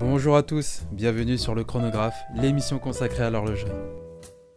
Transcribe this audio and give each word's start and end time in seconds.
Bonjour 0.00 0.34
à 0.34 0.42
tous, 0.42 0.84
bienvenue 0.92 1.36
sur 1.36 1.54
le 1.54 1.62
chronographe, 1.62 2.18
l'émission 2.34 2.78
consacrée 2.78 3.22
à 3.22 3.28
l'horlogerie. 3.28 3.70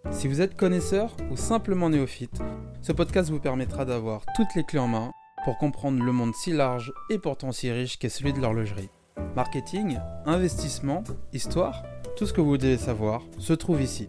Si 0.09 0.29
vous 0.29 0.39
êtes 0.39 0.55
connaisseur 0.55 1.17
ou 1.29 1.35
simplement 1.35 1.89
néophyte, 1.89 2.41
ce 2.81 2.93
podcast 2.93 3.29
vous 3.29 3.41
permettra 3.41 3.83
d'avoir 3.83 4.21
toutes 4.37 4.55
les 4.55 4.63
clés 4.63 4.79
en 4.79 4.87
main 4.87 5.11
pour 5.43 5.57
comprendre 5.57 6.01
le 6.01 6.11
monde 6.13 6.33
si 6.33 6.53
large 6.53 6.93
et 7.09 7.19
pourtant 7.19 7.51
si 7.51 7.69
riche 7.69 7.99
qu'est 7.99 8.07
celui 8.07 8.31
de 8.31 8.39
l'horlogerie. 8.39 8.89
Marketing, 9.35 9.99
investissement, 10.25 11.03
histoire, 11.33 11.83
tout 12.15 12.25
ce 12.25 12.31
que 12.31 12.39
vous 12.39 12.57
devez 12.57 12.77
savoir 12.77 13.21
se 13.37 13.51
trouve 13.51 13.81
ici. 13.81 14.07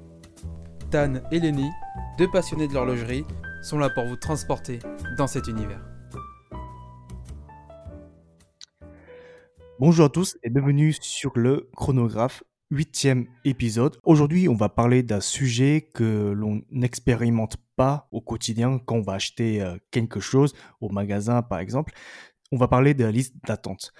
Tan 0.92 1.14
et 1.32 1.40
Lenny, 1.40 1.68
deux 2.16 2.30
passionnés 2.30 2.68
de 2.68 2.74
l'horlogerie, 2.74 3.24
sont 3.60 3.78
là 3.78 3.90
pour 3.90 4.04
vous 4.04 4.16
transporter 4.16 4.78
dans 5.18 5.26
cet 5.26 5.48
univers. 5.48 5.93
Bonjour 9.80 10.06
à 10.06 10.08
tous 10.08 10.38
et 10.44 10.50
bienvenue 10.50 10.94
sur 11.00 11.32
le 11.34 11.68
chronographe 11.74 12.44
huitième 12.70 13.26
épisode. 13.44 13.98
Aujourd'hui, 14.04 14.48
on 14.48 14.54
va 14.54 14.68
parler 14.68 15.02
d'un 15.02 15.20
sujet 15.20 15.90
que 15.92 16.30
l'on 16.30 16.62
n'expérimente 16.70 17.56
pas 17.74 18.06
au 18.12 18.20
quotidien 18.20 18.78
quand 18.78 18.98
on 18.98 19.02
va 19.02 19.14
acheter 19.14 19.60
euh, 19.60 19.76
quelque 19.90 20.20
chose 20.20 20.54
au 20.80 20.90
magasin, 20.90 21.42
par 21.42 21.58
exemple. 21.58 21.92
On 22.52 22.56
va 22.56 22.68
parler 22.68 22.94
de 22.94 23.02
la 23.02 23.10
liste 23.10 23.34
d'attente. 23.48 23.92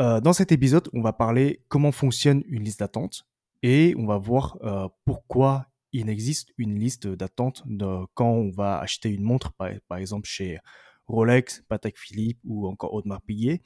Euh, 0.00 0.20
dans 0.20 0.32
cet 0.32 0.50
épisode, 0.50 0.88
on 0.92 1.00
va 1.00 1.12
parler 1.12 1.62
comment 1.68 1.92
fonctionne 1.92 2.42
une 2.48 2.64
liste 2.64 2.80
d'attente 2.80 3.24
et 3.62 3.94
on 3.96 4.06
va 4.06 4.18
voir 4.18 4.58
euh, 4.64 4.88
pourquoi 5.04 5.68
il 5.92 6.08
existe 6.08 6.48
une 6.58 6.76
liste 6.76 7.06
d'attente 7.06 7.62
quand 8.14 8.30
on 8.30 8.50
va 8.50 8.80
acheter 8.80 9.10
une 9.10 9.22
montre, 9.22 9.52
par, 9.52 9.96
exemple 9.96 10.28
chez 10.28 10.58
Rolex, 11.06 11.62
Patek 11.68 11.96
Philippe 11.96 12.40
ou 12.44 12.66
encore 12.66 12.92
Audemars 12.94 13.22
Piguet. 13.22 13.62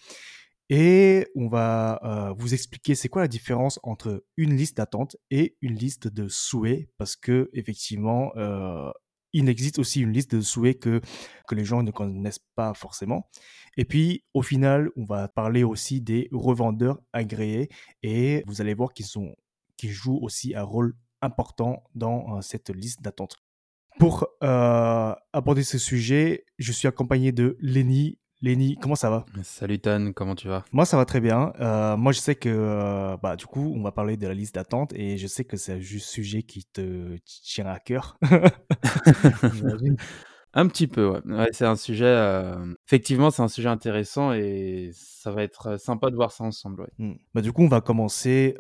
Et 0.71 1.27
on 1.34 1.48
va 1.48 2.01
euh, 2.03 2.34
vous 2.37 2.53
expliquer 2.53 2.95
c'est 2.95 3.09
quoi 3.09 3.23
la 3.23 3.29
différence 3.29 3.81
entre 3.83 4.25
une 4.37 4.55
liste 4.55 4.77
d'attente 4.77 5.17
et 5.31 5.56
une 5.62 5.75
liste 5.75 6.09
de 6.09 6.29
souhaits, 6.29 6.91
parce 6.98 7.17
que 7.17 7.48
effectivement, 7.55 8.33
euh, 8.37 8.91
il 9.33 9.48
existe 9.48 9.79
aussi 9.79 10.03
une 10.03 10.12
liste 10.12 10.34
de 10.34 10.42
souhaits 10.42 10.79
que, 10.79 11.01
que 11.47 11.55
les 11.55 11.65
gens 11.65 11.83
ne 11.83 11.91
connaissent 11.91 12.45
pas 12.55 12.75
forcément. 12.75 13.31
Et 13.79 13.87
puis, 13.87 14.25
au 14.34 14.42
final, 14.42 14.91
on 14.97 15.05
va 15.05 15.29
parler 15.29 15.65
aussi 15.65 16.03
des 16.03 16.29
revendeurs 16.33 16.98
agréés 17.14 17.70
et 18.03 18.42
vous 18.47 18.61
allez 18.61 18.75
voir 18.75 18.92
qu'ils 18.92 19.07
sont, 19.07 19.35
qu'ils 19.79 19.92
jouent 19.92 20.19
aussi 20.20 20.55
un 20.55 20.64
rôle 20.64 20.95
important 21.23 21.83
dans 21.95 22.37
euh, 22.37 22.41
cette 22.42 22.69
liste 22.69 23.01
d'attente. 23.01 23.37
Pour 23.98 24.29
aborder 24.41 25.64
ce 25.64 25.77
sujet, 25.77 26.45
je 26.59 26.70
suis 26.70 26.87
accompagné 26.87 27.33
de 27.33 27.57
Lenny, 27.59 28.20
Lenny, 28.41 28.77
comment 28.81 28.94
ça 28.94 29.11
va? 29.11 29.27
Salut 29.42 29.81
Tan, 29.81 30.12
comment 30.12 30.36
tu 30.36 30.47
vas? 30.47 30.64
Moi, 30.70 30.84
ça 30.84 30.97
va 30.97 31.05
très 31.05 31.20
bien. 31.20 31.53
Euh, 31.58 31.97
moi, 31.97 32.12
je 32.12 32.20
sais 32.20 32.36
que, 32.36 32.48
euh, 32.48 33.17
bah, 33.20 33.34
du 33.34 33.47
coup, 33.47 33.72
on 33.75 33.83
va 33.83 33.91
parler 33.91 34.17
de 34.17 34.28
la 34.28 34.34
liste 34.34 34.55
d'attente 34.55 34.92
et 34.95 35.19
je 35.19 35.27
sais 35.27 35.45
que 35.45 35.56
c'est 35.56 35.72
un 35.72 35.80
sujet 35.80 36.45
qui 36.45 36.64
te 36.64 37.17
tient 37.25 37.67
à 37.67 37.80
cœur. 37.80 38.17
un 40.55 40.69
petit 40.69 40.86
peu, 40.86 41.20
ouais. 41.27 41.48
c'est 41.50 41.67
un 41.67 41.75
sujet. 41.75 42.05
Euh, 42.05 42.75
effectivement, 42.86 43.33
c'est 43.33 43.42
un 43.42 43.48
sujet 43.48 43.70
intéressant 43.70 44.33
et 44.33 44.91
ça 44.92 45.33
va 45.33 45.42
être 45.42 45.77
sympa 45.77 46.08
de 46.08 46.14
voir 46.14 46.30
ça 46.30 46.45
ensemble. 46.45 46.89
Mmh. 46.98 47.14
Bah, 47.34 47.41
du 47.41 47.52
coup, 47.52 47.64
on 47.64 47.69
va 47.69 47.80
commencer. 47.80 48.55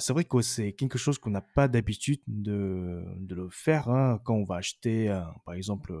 c'est 0.00 0.12
vrai 0.12 0.24
que 0.24 0.42
c'est 0.42 0.72
quelque 0.72 0.98
chose 0.98 1.20
qu'on 1.20 1.30
n'a 1.30 1.44
pas 1.54 1.68
d'habitude 1.68 2.22
de, 2.26 3.04
de, 3.20 3.36
le 3.36 3.48
faire 3.52 3.88
hein, 3.88 4.18
quand 4.24 4.34
on 4.34 4.44
va 4.44 4.56
acheter, 4.56 5.16
par 5.44 5.54
exemple, 5.54 5.94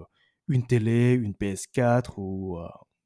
une 0.48 0.66
télé, 0.66 1.12
une 1.12 1.34
PS4 1.34 2.14
ou 2.16 2.58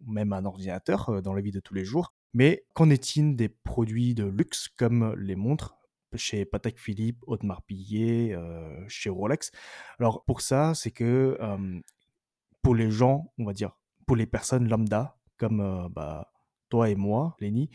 même 0.07 0.33
un 0.33 0.45
ordinateur 0.45 1.23
dans 1.23 1.35
la 1.35 1.41
vie 1.41 1.51
de 1.51 1.61
tous 1.61 1.75
les 1.75 1.85
jours. 1.85 2.13
Mais 2.33 2.65
qu'en 2.75 2.91
est-il 2.91 3.37
des 3.37 3.49
produits 3.49 4.15
de 4.15 4.25
luxe 4.25 4.69
comme 4.69 5.15
les 5.19 5.37
montres 5.37 5.77
chez 6.15 6.45
Patek 6.45 6.79
Philippe, 6.79 7.23
Audemars 7.27 7.63
Piguet, 7.63 8.37
chez 8.89 9.11
Rolex? 9.11 9.51
Alors 9.99 10.25
pour 10.25 10.41
ça, 10.41 10.75
c'est 10.75 10.91
que 10.91 11.37
pour 12.63 12.75
les 12.75 12.91
gens, 12.91 13.33
on 13.39 13.45
va 13.45 13.53
dire, 13.53 13.77
pour 14.07 14.17
les 14.17 14.27
personnes 14.27 14.69
lambda 14.69 15.19
comme 15.39 15.89
bah, 15.95 16.33
toi 16.69 16.89
et 16.89 16.95
moi, 16.95 17.37
Lenny, 17.41 17.71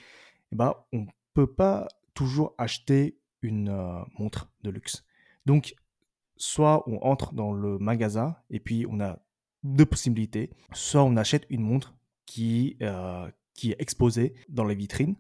eh 0.52 0.56
bah, 0.56 0.88
on 0.94 1.00
ne 1.00 1.08
peut 1.34 1.52
pas 1.52 1.88
toujours 2.14 2.56
acheter 2.58 3.20
une 3.42 4.06
montre 4.18 4.50
de 4.64 4.70
luxe. 4.70 5.04
Donc, 5.46 5.76
soit 6.38 6.88
on 6.90 7.02
entre 7.04 7.34
dans 7.34 7.54
le 7.54 7.78
magasin 7.78 8.36
et 8.50 8.60
puis 8.60 8.86
on 8.90 9.00
a 9.00 9.20
deux 9.64 9.86
possibilités. 9.86 10.52
Soit 10.74 11.04
on 11.04 11.18
achète 11.18 11.46
une 11.50 11.62
montre 11.62 11.96
qui, 12.26 12.78
euh, 12.82 13.30
qui 13.54 13.72
est 13.72 13.76
exposé 13.80 14.34
dans 14.50 14.66
les 14.66 14.76
vitrines, 14.76 15.16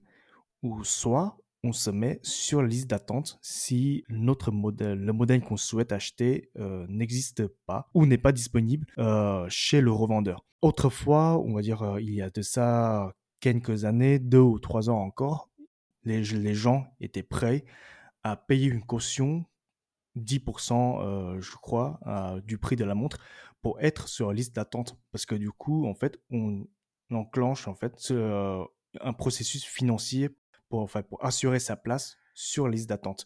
ou 0.64 0.84
soit 0.84 1.38
on 1.64 1.72
se 1.72 1.90
met 1.90 2.20
sur 2.22 2.62
la 2.62 2.68
liste 2.68 2.90
d'attente 2.90 3.40
si 3.42 4.04
notre 4.10 4.52
modèle, 4.52 5.00
le 5.00 5.14
modèle 5.14 5.42
qu'on 5.42 5.58
souhaite 5.58 5.92
acheter 5.92 6.52
euh, 6.58 6.86
n'existe 6.90 7.48
pas 7.66 7.90
ou 7.94 8.06
n'est 8.06 8.20
pas 8.20 8.32
disponible 8.32 8.86
euh, 9.00 9.46
chez 9.50 9.82
le 9.82 9.92
revendeur. 9.92 10.46
Autrefois, 10.62 11.40
on 11.40 11.54
va 11.54 11.62
dire 11.62 11.98
il 12.00 12.14
y 12.14 12.22
a 12.22 12.30
de 12.30 12.42
ça 12.42 13.14
quelques 13.40 13.86
années, 13.86 14.20
deux 14.20 14.40
ou 14.40 14.60
trois 14.60 14.90
ans 14.90 15.00
encore, 15.00 15.50
les, 16.04 16.22
les 16.22 16.54
gens 16.54 16.86
étaient 17.00 17.24
prêts 17.24 17.66
à 18.24 18.36
payer 18.36 18.68
une 18.68 18.84
caution 18.84 19.46
10%, 20.18 21.40
je 21.42 21.56
crois, 21.58 22.00
du 22.46 22.58
prix 22.58 22.76
de 22.76 22.86
la 22.86 22.96
montre 22.96 23.20
pour 23.62 23.82
être 23.82 24.08
sur 24.08 24.28
la 24.28 24.36
liste 24.36 24.56
d'attente. 24.56 24.98
Parce 25.12 25.26
que 25.26 25.36
du 25.36 25.52
coup, 25.52 25.88
en 25.88 25.94
fait, 25.94 26.20
on, 26.30 26.66
enclenche 27.12 27.68
en 27.68 27.76
fait 27.76 27.96
euh, 28.12 28.64
un 29.02 29.14
processus 29.14 29.64
financier 29.64 30.30
pour, 30.70 30.90
assurer 31.22 31.60
sa 31.60 31.76
place 31.76 32.18
sur 32.34 32.68
liste 32.68 32.90
d'attente. 32.90 33.26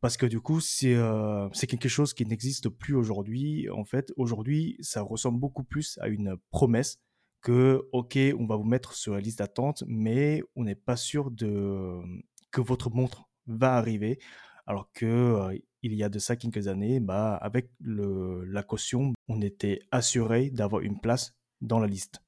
Parce 0.00 0.16
que 0.16 0.26
du 0.26 0.40
coup, 0.40 0.60
c'est 0.60 0.94
euh, 0.94 1.48
c'est 1.52 1.66
quelque 1.66 1.88
chose 1.88 2.14
qui 2.14 2.24
n'existe 2.24 2.68
plus 2.68 2.94
aujourd'hui. 2.94 3.68
En 3.70 3.84
fait, 3.84 4.12
aujourd'hui, 4.16 4.76
ça 4.80 5.02
ressemble 5.02 5.38
beaucoup 5.38 5.64
plus 5.64 5.98
à 6.00 6.08
une 6.08 6.36
promesse 6.50 6.98
que, 7.42 7.88
OK, 7.92 8.18
on 8.38 8.46
va 8.46 8.56
vous 8.56 8.64
mettre 8.64 8.94
sur 8.94 9.14
la 9.14 9.20
liste 9.20 9.38
d'attente, 9.38 9.84
mais 9.86 10.42
on 10.56 10.64
n'est 10.64 10.74
pas 10.74 10.96
sûr 10.96 11.30
que 11.36 12.60
votre 12.60 12.90
montre 12.90 13.28
va 13.46 13.74
arriver. 13.76 14.18
Alors 14.66 14.90
que 14.92 15.06
euh, 15.06 15.58
il 15.82 15.94
y 15.94 16.04
a 16.04 16.08
de 16.08 16.18
ça 16.18 16.36
quelques 16.36 16.68
années, 16.68 17.00
bah, 17.00 17.34
avec 17.34 17.70
la 17.80 18.62
caution, 18.62 19.12
on 19.28 19.40
était 19.42 19.80
assuré 19.90 20.50
d'avoir 20.50 20.82
une 20.82 21.00
place 21.00 21.34
dans 21.60 21.78
la 21.80 21.86
liste. 21.86 22.22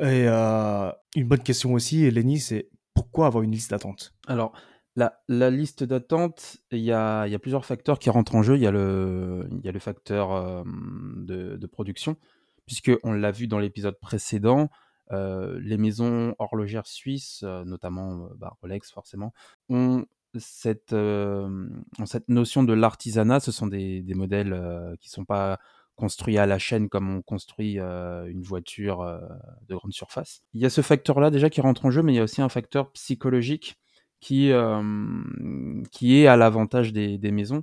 Et 0.00 0.26
euh, 0.26 0.90
une 1.14 1.28
bonne 1.28 1.42
question 1.42 1.74
aussi, 1.74 2.10
Lenny, 2.10 2.40
c'est 2.40 2.70
pourquoi 2.94 3.26
avoir 3.26 3.42
une 3.42 3.52
liste 3.52 3.70
d'attente? 3.70 4.14
Alors, 4.26 4.52
la, 4.96 5.50
liste 5.50 5.84
d'attente, 5.84 6.58
il 6.70 6.80
y 6.80 6.92
a, 6.92 7.26
plusieurs 7.40 7.64
facteurs 7.64 7.98
qui 7.98 8.10
rentrent 8.10 8.34
en 8.34 8.42
jeu. 8.42 8.56
Il 8.56 8.62
y 8.62 8.66
a 8.66 8.70
le, 8.70 9.48
facteur 9.78 10.32
euh, 10.32 10.62
de, 10.66 11.66
production, 11.66 12.16
puisqu'on 12.66 13.12
l'a 13.12 13.30
vu 13.30 13.48
dans 13.48 13.58
l'épisode 13.58 13.98
précédent, 14.00 14.70
euh, 15.10 15.58
les 15.60 15.76
maisons 15.76 16.34
horlogères 16.38 16.86
suisses, 16.86 17.42
notamment 17.42 18.28
bah, 18.36 18.56
Rolex 18.62 18.90
forcément, 18.90 19.34
ont 19.68 20.06
cette, 20.38 20.94
notion 22.28 22.62
de 22.62 22.72
l'artisanat. 22.72 23.40
Ce 23.40 23.52
sont 23.52 23.66
des 23.66 24.14
modèles 24.14 24.96
qui 25.00 25.08
ne 25.08 25.12
sont 25.12 25.26
pas 25.26 25.58
construit 26.02 26.36
à 26.36 26.46
la 26.46 26.58
chaîne 26.58 26.88
comme 26.88 27.08
on 27.14 27.22
construit 27.22 27.78
une 27.78 28.42
voiture 28.42 29.06
de 29.68 29.74
grande 29.76 29.92
surface. 29.92 30.42
Il 30.52 30.60
y 30.60 30.66
a 30.66 30.70
ce 30.70 30.80
facteur-là 30.80 31.30
déjà 31.30 31.48
qui 31.48 31.60
rentre 31.60 31.86
en 31.86 31.92
jeu, 31.92 32.02
mais 32.02 32.12
il 32.12 32.16
y 32.16 32.18
a 32.18 32.24
aussi 32.24 32.42
un 32.42 32.48
facteur 32.48 32.90
psychologique 32.90 33.76
qui, 34.18 34.50
qui 35.92 36.18
est 36.18 36.26
à 36.26 36.36
l'avantage 36.36 36.92
des, 36.92 37.18
des, 37.18 37.30
maisons, 37.30 37.62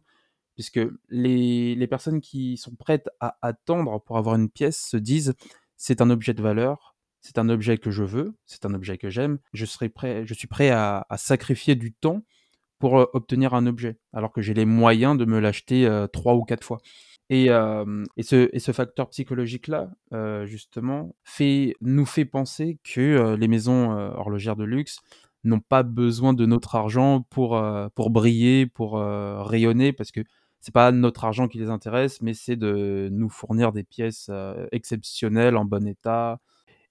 puisque 0.55 0.79
les, 1.09 1.75
les, 1.75 1.87
personnes 1.87 2.21
qui 2.21 2.55
sont 2.55 2.75
prêtes 2.75 3.09
à 3.19 3.37
attendre 3.41 3.99
pour 3.99 4.17
avoir 4.17 4.35
une 4.35 4.49
pièce 4.49 4.79
se 4.89 4.95
disent 4.95 5.33
c'est 5.75 5.99
un 5.99 6.09
objet 6.09 6.33
de 6.33 6.41
valeur, 6.41 6.95
c'est 7.19 7.39
un 7.39 7.49
objet 7.49 7.77
que 7.77 7.91
je 7.91 8.03
veux, 8.03 8.37
c'est 8.45 8.65
un 8.65 8.73
objet 8.73 8.97
que 8.97 9.09
j'aime, 9.09 9.39
je, 9.51 9.65
serai 9.65 9.89
prêt, 9.89 10.25
je 10.25 10.33
suis 10.33 10.47
prêt 10.47 10.69
à, 10.69 11.05
à, 11.09 11.17
sacrifier 11.17 11.75
du 11.75 11.91
temps 11.91 12.23
pour 12.77 12.93
obtenir 12.93 13.53
un 13.53 13.67
objet, 13.67 13.97
alors 14.13 14.31
que 14.31 14.41
j'ai 14.41 14.53
les 14.53 14.63
moyens 14.63 15.17
de 15.17 15.25
me 15.25 15.41
l'acheter 15.41 16.05
trois 16.13 16.35
ou 16.35 16.45
quatre 16.45 16.63
fois. 16.63 16.77
Et, 17.29 17.47
ce, 17.47 18.71
facteur 18.73 19.09
psychologique-là, 19.09 19.91
justement, 20.45 21.15
nous 21.81 22.05
fait 22.05 22.25
penser 22.25 22.79
que 22.83 23.35
les 23.35 23.47
maisons 23.47 23.91
horlogères 23.91 24.55
de 24.55 24.63
luxe 24.63 24.99
n'ont 25.43 25.59
pas 25.59 25.83
besoin 25.83 26.33
de 26.33 26.45
notre 26.45 26.75
argent 26.75 27.21
pour, 27.29 27.61
briller, 28.09 28.65
pour 28.65 28.99
rayonner, 28.99 29.93
parce 29.93 30.11
que 30.11 30.21
c'est 30.59 30.73
pas 30.73 30.91
notre 30.91 31.23
argent 31.23 31.47
qui 31.47 31.59
les 31.59 31.69
intéresse, 31.69 32.21
mais 32.21 32.33
c'est 32.33 32.57
de 32.57 33.09
nous 33.11 33.29
fournir 33.29 33.71
des 33.71 33.83
pièces 33.83 34.31
exceptionnelles, 34.71 35.55
en 35.55 35.65
bon 35.65 35.87
état, 35.87 36.39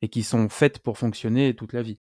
et 0.03 0.09
qui 0.09 0.23
sont 0.23 0.49
faites 0.49 0.79
pour 0.79 0.99
fonctionner 0.99 1.55
toute 1.55 1.73
la 1.73 1.83
vie. 1.83 2.01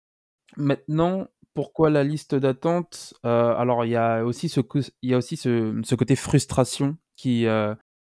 Maintenant, 0.56 1.28
pourquoi 1.56 1.90
la 1.90 2.04
liste 2.04 2.36
d'attente 2.36 3.16
Alors, 3.24 3.86
il 3.86 3.90
y 3.92 3.96
a 3.96 4.24
aussi 4.24 4.50
ce 4.50 4.62
côté 5.96 6.16
frustration 6.16 6.96
qui, 7.16 7.48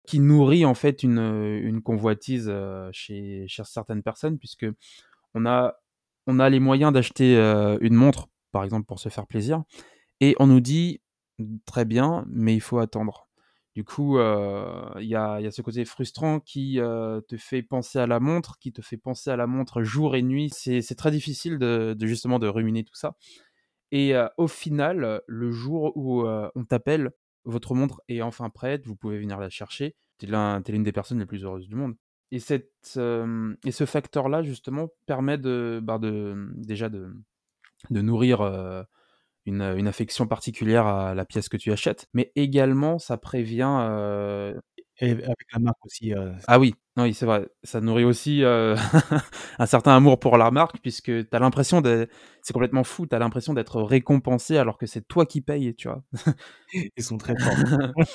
qui 0.06 0.20
nourrit 0.20 0.64
en 0.64 0.74
fait 0.74 1.02
une, 1.02 1.80
convoitise 1.82 2.52
chez, 2.92 3.46
certaines 3.48 4.02
personnes, 4.02 4.38
puisque 4.38 4.66
on 5.34 5.46
a, 5.46 5.74
on 6.26 6.38
a 6.38 6.48
les 6.50 6.60
moyens 6.60 6.92
d'acheter 6.92 7.36
une 7.80 7.94
montre, 7.94 8.28
par 8.52 8.64
exemple, 8.64 8.86
pour 8.86 8.98
se 9.00 9.08
faire 9.08 9.26
plaisir. 9.26 9.62
et 10.20 10.36
on 10.38 10.46
nous 10.46 10.60
dit: 10.60 11.00
«Très 11.66 11.84
bien, 11.84 12.24
mais 12.28 12.54
il 12.54 12.60
faut 12.60 12.78
attendre». 12.78 13.28
Du 13.76 13.84
coup, 13.84 14.18
il 14.18 15.06
y 15.06 15.14
a 15.14 15.40
y 15.40 15.46
a 15.46 15.50
ce 15.50 15.62
côté 15.62 15.84
frustrant 15.84 16.40
qui, 16.40 16.76
te 17.28 17.36
fait 17.36 17.62
penser 17.62 17.98
à 17.98 18.06
la 18.06 18.20
montre, 18.20 18.58
qui 18.58 18.72
te 18.72 18.82
fait 18.82 18.96
penser 18.96 19.30
à 19.30 19.36
la 19.36 19.46
montre 19.46 19.82
jour 19.82 20.16
et 20.16 20.22
nuit. 20.22 20.50
C'est 20.50 20.96
très 20.96 21.10
difficile 21.10 21.58
de 21.58 21.96
justement 22.06 22.38
de 22.38 22.48
ruminer 22.48 22.84
tout 22.84 22.96
ça 22.96 23.16
et 23.92 24.14
au 24.36 24.46
final, 24.46 25.22
le 25.26 25.50
jour 25.50 25.92
où, 25.96 26.24
on 26.26 26.64
t'appelle, 26.64 27.10
votre 27.44 27.74
montre 27.74 28.02
est 28.08 28.22
enfin 28.22 28.50
prête, 28.50 28.86
vous 28.86 28.96
pouvez 28.96 29.18
venir 29.18 29.38
la 29.38 29.50
chercher. 29.50 29.96
Tu 30.18 30.26
es 30.26 30.28
l'un 30.28 30.62
tu 30.62 30.70
es 30.70 30.74
l'une 30.74 30.82
des 30.82 30.92
personnes 30.92 31.18
les 31.18 31.26
plus 31.26 31.44
heureuses 31.44 31.68
du 31.68 31.74
monde 31.74 31.96
et 32.32 32.38
cette, 32.38 32.70
et 32.96 33.72
ce 33.72 33.86
facteur-là 33.86 34.42
justement 34.44 34.88
permet 35.06 35.36
de, 35.36 35.80
bah, 35.82 35.98
de, 35.98 36.48
déjà 36.54 36.88
de 36.88 37.12
de 37.88 38.02
nourrir, 38.02 38.42
une, 39.46 39.62
une 39.62 39.88
affection 39.88 40.26
particulière 40.26 40.86
à 40.86 41.14
la 41.14 41.24
pièce 41.24 41.48
que 41.48 41.56
tu 41.56 41.72
achètes, 41.72 42.08
mais 42.12 42.30
également 42.36 42.98
ça 42.98 43.16
prévient, 43.16 44.52
Et 45.02 45.12
avec 45.12 45.46
la 45.52 45.58
marque 45.60 45.84
aussi, 45.86 46.12
heu, 46.12 46.32
ah 46.46 46.58
oui, 46.58 46.74
non, 46.96 47.04
oui, 47.04 47.14
c'est 47.14 47.24
vrai, 47.24 47.48
ça 47.62 47.80
nourrit 47.80 48.04
aussi, 48.04 48.42
heu, 48.42 48.74
un 49.58 49.66
certain 49.66 49.96
amour 49.96 50.20
pour 50.20 50.36
la 50.36 50.50
marque 50.50 50.78
puisque 50.82 51.06
tu 51.06 51.26
as 51.32 51.38
l'impression 51.38 51.80
de 51.80 52.06
c'est 52.42 52.52
complètement 52.52 52.84
fou, 52.84 53.06
tu 53.06 53.14
as 53.16 53.18
l'impression 53.18 53.54
d'être 53.54 53.80
récompensé 53.82 54.58
alors 54.58 54.76
que 54.76 54.84
c'est 54.86 55.06
toi 55.08 55.24
qui 55.24 55.40
payes, 55.40 55.74
tu 55.74 55.88
vois? 55.88 56.02
ils 56.96 57.02
sont 57.04 57.18
très 57.18 57.36
forts. 57.38 57.56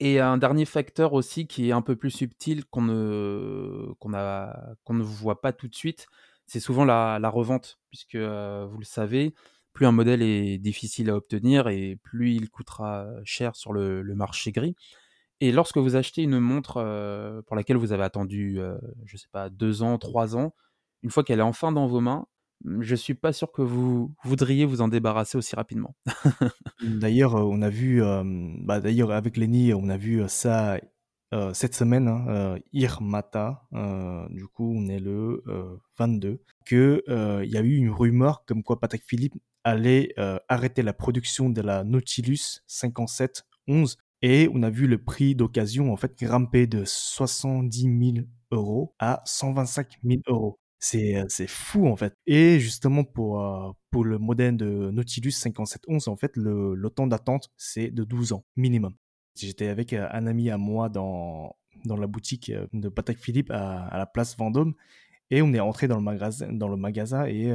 Et 0.00 0.20
un 0.20 0.38
dernier 0.38 0.64
facteur 0.66 1.12
aussi 1.14 1.46
qui 1.46 1.68
est 1.70 1.72
un 1.72 1.82
peu 1.82 1.96
plus 1.96 2.10
subtil 2.10 2.64
qu'on 2.66 2.82
ne 2.82 3.92
qu'on 4.00 4.14
a 4.14 4.56
qu'on 4.84 4.94
ne 4.94 5.02
voit 5.04 5.40
pas 5.42 5.52
tout 5.52 5.68
de 5.68 5.74
suite, 5.76 6.06
c'est 6.46 6.60
souvent 6.60 6.84
la 6.86 7.18
la 7.20 7.28
revente 7.30 7.78
puisque, 7.90 8.14
heu, 8.16 8.66
vous 8.70 8.78
le 8.78 8.84
savez, 8.84 9.34
plus 9.74 9.86
un 9.86 9.92
modèle 9.92 10.22
est 10.22 10.58
difficile 10.58 11.10
à 11.10 11.16
obtenir 11.16 11.68
et 11.68 11.98
plus 12.02 12.32
il 12.34 12.50
coûtera 12.50 13.08
cher 13.24 13.56
sur 13.56 13.72
le 13.72 14.02
le 14.02 14.14
marché 14.14 14.52
gris 14.52 14.76
et 15.40 15.52
lorsque 15.52 15.78
vous 15.78 15.96
achetez 15.96 16.22
une 16.22 16.38
montre, 16.40 16.78
heu, 16.78 17.42
pour 17.46 17.56
laquelle 17.56 17.76
vous 17.76 17.92
avez 17.92 18.04
attendu, 18.04 18.58
heu, 18.60 18.78
je 19.04 19.16
sais 19.16 19.28
pas 19.32 19.48
2 19.50 19.82
ans, 19.82 19.98
3 19.98 20.36
ans, 20.36 20.54
une 21.02 21.10
fois 21.10 21.24
qu'elle 21.24 21.38
est 21.40 21.42
enfin 21.42 21.72
dans 21.72 21.86
vos 21.86 22.00
mains, 22.00 22.26
mmh, 22.64 22.82
je 22.82 22.94
suis 22.94 23.14
pas 23.14 23.32
sûr 23.32 23.50
que 23.52 23.62
vous 23.62 24.14
voudriez 24.24 24.64
vous 24.66 24.80
en 24.82 24.88
débarrasser 24.88 25.38
aussi 25.38 25.56
rapidement. 25.56 25.96
D'ailleurs, 26.80 27.36
heu, 27.36 27.42
on 27.42 27.62
a 27.62 27.68
vu, 27.70 28.02
bah, 28.64 28.80
d'ailleurs 28.80 29.10
avec 29.12 29.36
Lenny, 29.36 29.74
on 29.74 29.88
a 29.88 29.96
vu, 29.98 30.22
ça, 30.28 30.78
cette 31.54 31.74
semaine, 31.74 32.08
hein, 32.08 32.56
heu, 33.74 34.28
du 34.30 34.46
coup 34.48 34.72
on 34.76 34.88
est 34.88 34.98
le, 35.00 35.42
heu, 35.46 35.78
22, 35.98 36.42
que, 36.66 37.02
heu, 37.08 37.44
il 37.44 37.50
y 37.50 37.56
a 37.56 37.60
eu 37.62 37.76
une 37.76 37.90
rumeur 37.90 38.44
comme 38.46 38.62
quoi 38.62 38.80
Patek 38.80 39.02
Philippe 39.06 39.34
allait, 39.64 40.14
arrêter 40.48 40.82
la 40.82 40.92
production 40.94 41.50
de 41.50 41.60
la 41.60 41.84
Nautilus 41.84 42.60
5711 42.66 43.98
et 44.22 44.48
on 44.54 44.62
a 44.62 44.70
vu 44.70 44.86
le 44.86 44.98
prix 45.02 45.34
d'occasion 45.34 45.92
en 45.92 45.96
fait 45.96 46.18
grimper 46.18 46.66
de 46.66 46.84
70 46.86 47.86
000 47.88 48.28
€ 48.52 48.94
à 48.98 49.22
125 49.26 49.98
000 50.04 50.22
€. 50.26 50.58
C'est, 50.80 51.16
heu, 51.22 51.26
c'est 51.28 51.48
fou, 51.48 51.86
en 51.88 51.96
fait 51.96 52.14
et 52.26 52.58
justement 52.60 53.04
pour, 53.04 53.40
heu, 53.42 53.72
pour 53.90 54.04
le 54.04 54.18
modèle 54.18 54.56
de 54.56 54.90
Nautilus 54.90 55.32
5711, 55.32 56.08
en 56.08 56.16
fait, 56.16 56.36
le 56.36 56.74
le 56.74 56.90
temps 56.90 57.06
d'attente, 57.06 57.50
c'est 57.58 57.90
de 57.90 58.04
12 58.04 58.32
ans 58.32 58.44
minimum. 58.56 58.94
J'étais 59.36 59.68
avec, 59.68 59.92
heu, 59.94 60.06
un 60.12 60.26
ami 60.26 60.50
à 60.50 60.58
moi 60.58 60.88
dans 60.88 61.56
dans 61.86 61.96
la 61.96 62.06
boutique, 62.06 62.52
de 62.74 62.88
Patek 62.90 63.18
Philippe 63.18 63.50
à 63.52 63.96
la 63.98 64.06
place 64.06 64.36
Vendôme 64.36 64.74
et 65.30 65.42
on 65.42 65.52
est 65.54 65.60
entré 65.60 65.88
dans 65.88 65.96
le 65.96 66.02
magasin 66.02 66.52
dans 66.52 66.68
le 66.68 66.76
magasin 66.78 67.26
et 67.26 67.52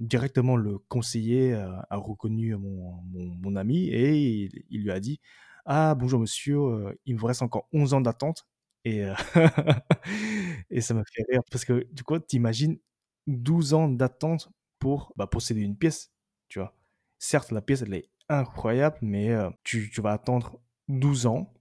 directement 0.00 0.56
le 0.56 0.78
conseiller, 0.78 1.54
a 1.54 1.96
reconnu 1.96 2.56
mon 2.56 3.02
mon 3.42 3.56
ami 3.56 3.88
et 3.90 4.50
il 4.70 4.82
lui 4.84 4.90
a 4.92 5.00
dit: 5.00 5.20
«Ah 5.66 5.94
bonjour 5.94 6.20
monsieur, 6.20 6.94
il 7.06 7.16
vous 7.16 7.26
reste 7.26 7.42
encore 7.42 7.68
11 7.72 7.94
ans 7.94 8.00
d'attente» 8.02 8.46
et 8.84 10.80
ça 10.82 10.92
m'a 10.94 11.02
fait 11.10 11.22
rire 11.30 11.40
parce 11.50 11.64
que 11.64 11.86
du 11.92 12.02
coup, 12.04 12.18
tu 12.18 12.36
imagines 12.36 12.78
12 13.26 13.72
ans 13.74 13.88
d'attente 13.88 14.50
pour, 14.78 15.12
bah, 15.16 15.26
posséder 15.26 15.62
une 15.62 15.76
pièce, 15.76 16.12
tu 16.48 16.58
vois? 16.58 16.76
Certes, 17.18 17.50
la 17.50 17.62
pièce, 17.62 17.80
elle 17.82 17.94
est 17.94 18.10
incroyable, 18.28 18.98
mais 19.00 19.34
tu 19.62 19.90
vas 20.02 20.12
attendre 20.12 20.60
12 20.88 21.24
ans 21.26 21.54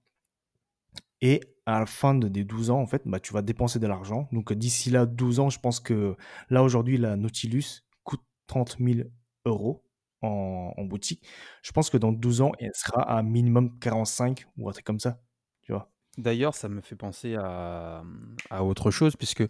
et 1.21 1.41
à 1.65 1.79
la 1.79 1.85
fin 1.85 2.15
de 2.15 2.27
des 2.27 2.43
12 2.43 2.69
ans, 2.71 2.79
en 2.81 2.87
fait, 2.87 3.03
bah, 3.05 3.19
tu 3.19 3.33
vas 3.33 3.41
dépenser 3.41 3.79
de 3.79 3.87
l'argent. 3.87 4.27
Donc, 4.31 4.51
d'ici 4.53 4.89
là, 4.89 5.05
12 5.05 5.39
ans, 5.39 5.49
je 5.49 5.59
pense 5.59 5.79
que 5.79 6.15
là, 6.49 6.63
aujourd'hui, 6.63 6.97
la 6.97 7.15
Nautilus 7.15 7.81
coûte 8.03 8.21
30 8.47 8.79
000 8.79 9.11
€ 9.45 9.82
en 10.23 10.73
en 10.77 10.83
boutique. 10.85 11.25
Je 11.63 11.71
pense 11.71 11.89
que 11.89 11.97
dans 11.97 12.11
12 12.11 12.41
ans, 12.41 12.51
elle 12.59 12.71
sera 12.75 13.01
à 13.03 13.23
minimum 13.23 13.77
45 13.79 14.45
ou 14.57 14.69
un 14.69 14.73
truc 14.73 14.85
comme 14.85 14.99
ça, 14.99 15.21
tu 15.63 15.71
vois? 15.73 15.91
D'ailleurs, 16.17 16.55
ça 16.55 16.69
me 16.69 16.81
fait 16.81 16.95
penser 16.95 17.35
à, 17.35 18.03
à 18.51 18.63
autre 18.63 18.91
chose 18.91 19.15
puisque 19.15 19.43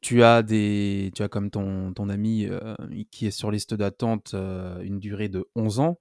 tu 0.00 0.22
as 0.24 0.42
des 0.42 1.10
tu 1.14 1.22
as 1.22 1.28
comme 1.28 1.50
ton 1.50 1.92
ton 1.94 2.08
ami, 2.08 2.46
heu, 2.46 2.60
qui 3.10 3.26
est 3.26 3.30
sur 3.30 3.50
liste 3.50 3.74
d'attente, 3.74 4.34
heu, 4.34 4.78
une 4.84 4.98
durée 5.00 5.28
de 5.28 5.46
11 5.56 5.80
ans 5.80 5.98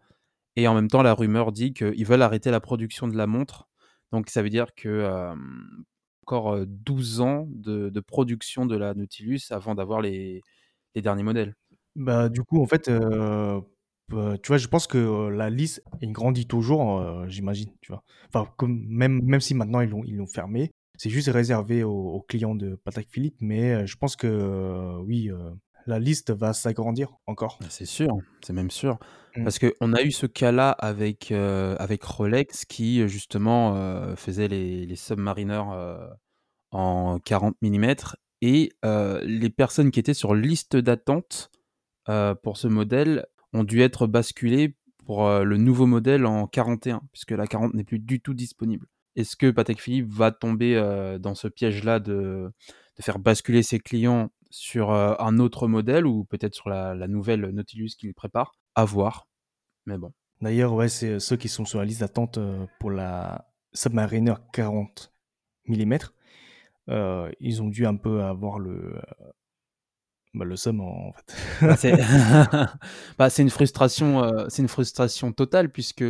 et 0.55 0.67
en 0.67 0.73
même 0.75 0.89
temps 0.89 1.01
la 1.03 1.13
rumeur 1.13 1.51
dit 1.51 1.73
qu'ils 1.73 2.05
veulent 2.05 2.21
arrêter 2.21 2.51
la 2.51 2.59
production 2.61 3.07
de 3.07 3.17
la 3.17 3.27
montre. 3.27 3.69
Donc 4.11 4.29
ça 4.29 4.41
veut 4.43 4.49
dire 4.49 4.75
que, 4.75 5.03
hem, 5.33 5.85
encore, 6.23 6.55
heu, 6.55 6.65
12 6.67 7.21
ans 7.21 7.47
de 7.49 7.89
de 7.89 7.99
production 8.01 8.65
de 8.65 8.75
la 8.77 8.93
Nautilus 8.93 9.41
avant 9.51 9.75
d'avoir 9.75 10.01
les 10.01 10.41
les 10.95 11.01
derniers 11.01 11.23
modèles. 11.23 11.55
Bah, 11.95 12.29
du 12.29 12.41
coup, 12.43 12.61
en 12.61 12.67
fait, 12.67 12.89
peu 14.11 14.37
tu 14.43 14.47
vois, 14.49 14.57
je 14.57 14.67
pense 14.67 14.87
que, 14.87 14.97
heu, 14.97 15.29
la 15.29 15.49
liste, 15.49 15.83
elle 16.01 16.11
grandit 16.11 16.45
toujours, 16.47 16.99
heu, 16.99 17.25
j'imagine, 17.27 17.71
tu 17.81 17.91
vois? 17.91 18.03
Enfin, 18.33 18.51
comme 18.57 18.85
même 18.87 19.21
même 19.23 19.41
si 19.41 19.53
maintenant 19.55 19.81
ils 19.81 19.89
l'ont 19.89 20.03
ils 20.05 20.15
l'ont 20.15 20.27
fermé, 20.27 20.71
c'est 20.97 21.09
juste 21.09 21.29
réservé 21.29 21.83
aux 21.83 21.91
aux 21.91 22.21
clients 22.21 22.55
de 22.55 22.75
Patek 22.75 23.07
Philippe, 23.09 23.37
mais 23.39 23.87
je 23.87 23.97
pense 23.97 24.15
que, 24.15 24.99
oui, 25.01 25.31
la 25.87 25.97
liste 25.97 26.31
va 26.31 26.53
s'agrandir 26.53 27.13
encore. 27.25 27.57
Ah, 27.63 27.67
c'est 27.69 27.85
sûr, 27.85 28.17
c'est 28.45 28.53
même 28.53 28.69
sûr. 28.69 28.99
Mmh. 29.35 29.43
Parce 29.43 29.59
qu'on 29.59 29.93
a 29.93 30.03
eu 30.03 30.11
ce 30.11 30.27
cas-là 30.27 30.71
avec, 30.71 31.31
avec 31.31 32.03
Rolex 32.03 32.65
qui, 32.65 33.07
justement, 33.07 34.15
faisait 34.15 34.47
les 34.47 34.85
les 34.85 34.95
en 36.71 37.19
40 37.19 37.55
millimètres 37.61 38.17
et 38.41 38.71
les 38.83 39.49
personnes 39.49 39.91
qui 39.91 39.99
étaient 39.99 40.13
sur 40.13 40.35
liste 40.35 40.75
d'attente, 40.75 41.49
pour 42.43 42.57
ce 42.57 42.67
modèle 42.67 43.25
ont 43.53 43.63
dû 43.63 43.81
être 43.81 44.07
basculées 44.07 44.75
pour, 45.05 45.27
heu, 45.27 45.43
le 45.43 45.57
nouveau 45.57 45.85
modèle 45.85 46.25
en 46.25 46.47
41 46.47 47.01
puisque 47.11 47.31
la 47.31 47.47
40 47.47 47.73
n'est 47.73 47.83
plus 47.83 47.99
du 47.99 48.21
tout 48.21 48.33
disponible. 48.33 48.87
Est-ce 49.15 49.35
que 49.35 49.51
Patek 49.51 49.81
Philippe 49.81 50.09
va 50.11 50.31
tomber, 50.31 50.75
heu, 50.75 51.19
dans 51.19 51.35
ce 51.35 51.47
piège-là 51.47 51.99
de 51.99 52.51
faire 52.99 53.19
basculer 53.19 53.63
ses 53.63 53.79
clients 53.79 54.29
sur, 54.51 54.91
heu, 54.91 55.15
un 55.19 55.39
autre 55.39 55.67
modèle 55.67 56.05
ou 56.05 56.23
peut-être 56.25 56.55
sur 56.55 56.69
la 56.69 57.07
nouvelle 57.07 57.41
Nautilus 57.47 57.91
qu'il 57.97 58.13
prépare? 58.13 58.53
À 58.75 58.85
voir, 58.85 59.27
mais 59.85 59.97
bon. 59.97 60.13
D'ailleurs, 60.41 60.73
ouais, 60.73 60.87
ceux 60.89 61.35
qui 61.37 61.49
sont 61.49 61.65
sur 61.65 61.79
la 61.79 61.85
liste 61.85 61.99
d'attente, 61.99 62.39
pour 62.79 62.89
la 62.91 63.47
Submariner 63.73 64.33
40 64.53 65.13
millimètres, 65.65 66.13
heu, 66.89 67.31
ils 67.39 67.61
ont 67.61 67.69
dû 67.69 67.85
un 67.85 67.95
peu 67.95 68.23
avoir 68.23 68.59
le, 68.59 68.99
bah, 70.33 70.45
le 70.45 70.55
seum 70.55 70.81
en 70.81 71.11
fait. 71.13 71.35
Bah, 71.67 71.75
c'est 71.77 71.95
bah, 73.17 73.29
c'est 73.29 73.41
une 73.41 73.49
frustration, 73.49 74.23
heu, 74.23 74.45
c'est 74.49 74.61
une 74.61 74.67
frustration 74.67 75.31
totale 75.31 75.71
puisque 75.71 76.03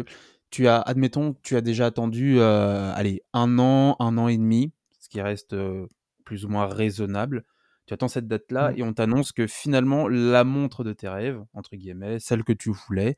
tu 0.50 0.68
as 0.68 0.80
admettons 0.82 1.36
tu 1.44 1.56
as 1.56 1.62
déjà 1.62 1.88
attendu, 1.88 2.38
heu, 2.40 2.42
allez 2.44 3.22
1 3.34 3.58
an, 3.60 3.96
1 4.00 4.18
an 4.18 4.28
et 4.28 4.38
demi, 4.38 4.74
ce 5.00 5.10
qui 5.10 5.22
reste, 5.22 5.54
heu, 5.54 5.88
plus 6.26 6.46
ou 6.46 6.50
moins 6.50 6.68
raisonnable. 6.68 7.44
Tu 7.88 7.94
attends 7.94 8.08
cette 8.08 8.28
date-là 8.28 8.72
Mmh. 8.72 8.78
et 8.78 8.84
on 8.84 8.94
t'annonce 8.94 9.32
que 9.32 9.48
finalement 9.48 10.08
«la 10.08 10.44
montre 10.44 10.84
de 10.84 10.94
tes 10.94 11.10
rêves», 11.10 11.44
entre 11.54 11.76
guillemets, 11.76 12.20
celle 12.20 12.44
que 12.44 12.54
tu 12.54 12.72
voulais, 12.72 13.18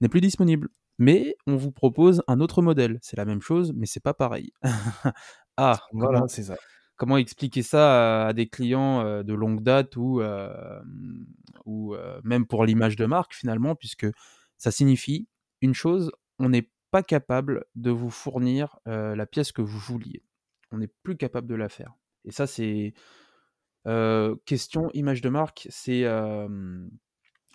n'est 0.00 0.08
plus 0.10 0.20
disponible. 0.22 0.68
Mais 0.98 1.36
on 1.46 1.56
vous 1.56 1.72
propose 1.72 2.22
un 2.28 2.40
autre 2.40 2.62
modèle. 2.62 2.98
C'est 3.02 3.16
la 3.18 3.24
même 3.26 3.42
chose, 3.42 3.72
mais 3.76 3.86
c'est 3.86 4.00
pas 4.02 4.14
pareil. 4.14 4.52
Ah! 5.58 5.82
Voilà, 5.92 6.24
c'est 6.28 6.44
ça. 6.44 6.58
Comment 6.98 7.16
expliquer 7.16 7.62
ça 7.62 8.26
à 8.26 8.32
des 8.34 8.48
clients, 8.48 9.22
de 9.22 9.32
longue 9.32 9.62
date 9.62 9.96
ou 9.96 10.20
ou 11.64 11.96
même 12.24 12.46
pour 12.46 12.66
l'image 12.66 12.96
de 12.96 13.06
marque 13.06 13.34
finalement 13.34 13.74
puisque 13.74 14.06
ça 14.58 14.70
signifie 14.70 15.28
une 15.62 15.74
chose, 15.74 16.12
on 16.38 16.50
n'est 16.50 16.70
pas 16.90 17.02
capable 17.02 17.64
de 17.76 17.90
vous 17.90 18.10
fournir, 18.10 18.78
la 18.84 19.26
pièce 19.26 19.52
que 19.52 19.62
vous 19.62 19.78
vouliez. 19.78 20.22
On 20.72 20.78
n'est 20.78 20.92
plus 21.02 21.16
capable 21.16 21.46
de 21.46 21.54
la 21.54 21.70
faire 21.70 21.94
et 22.24 22.32
ça 22.32 22.46
c'est, 22.46 22.92
question 24.44 24.90
image 24.92 25.22
de 25.22 25.28
marque, 25.30 25.66
c'est, 25.70 26.04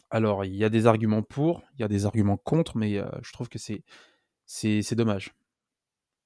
alors 0.09 0.45
il 0.45 0.55
y 0.55 0.63
a 0.63 0.69
des 0.69 0.87
arguments 0.87 1.23
pour, 1.23 1.63
il 1.75 1.81
y 1.81 1.83
a 1.83 1.87
des 1.87 2.05
arguments 2.05 2.37
contre, 2.37 2.77
mais 2.77 3.01
je 3.21 3.33
trouve 3.33 3.49
que 3.49 3.59
c'est 3.59 4.95
dommage. 4.95 5.33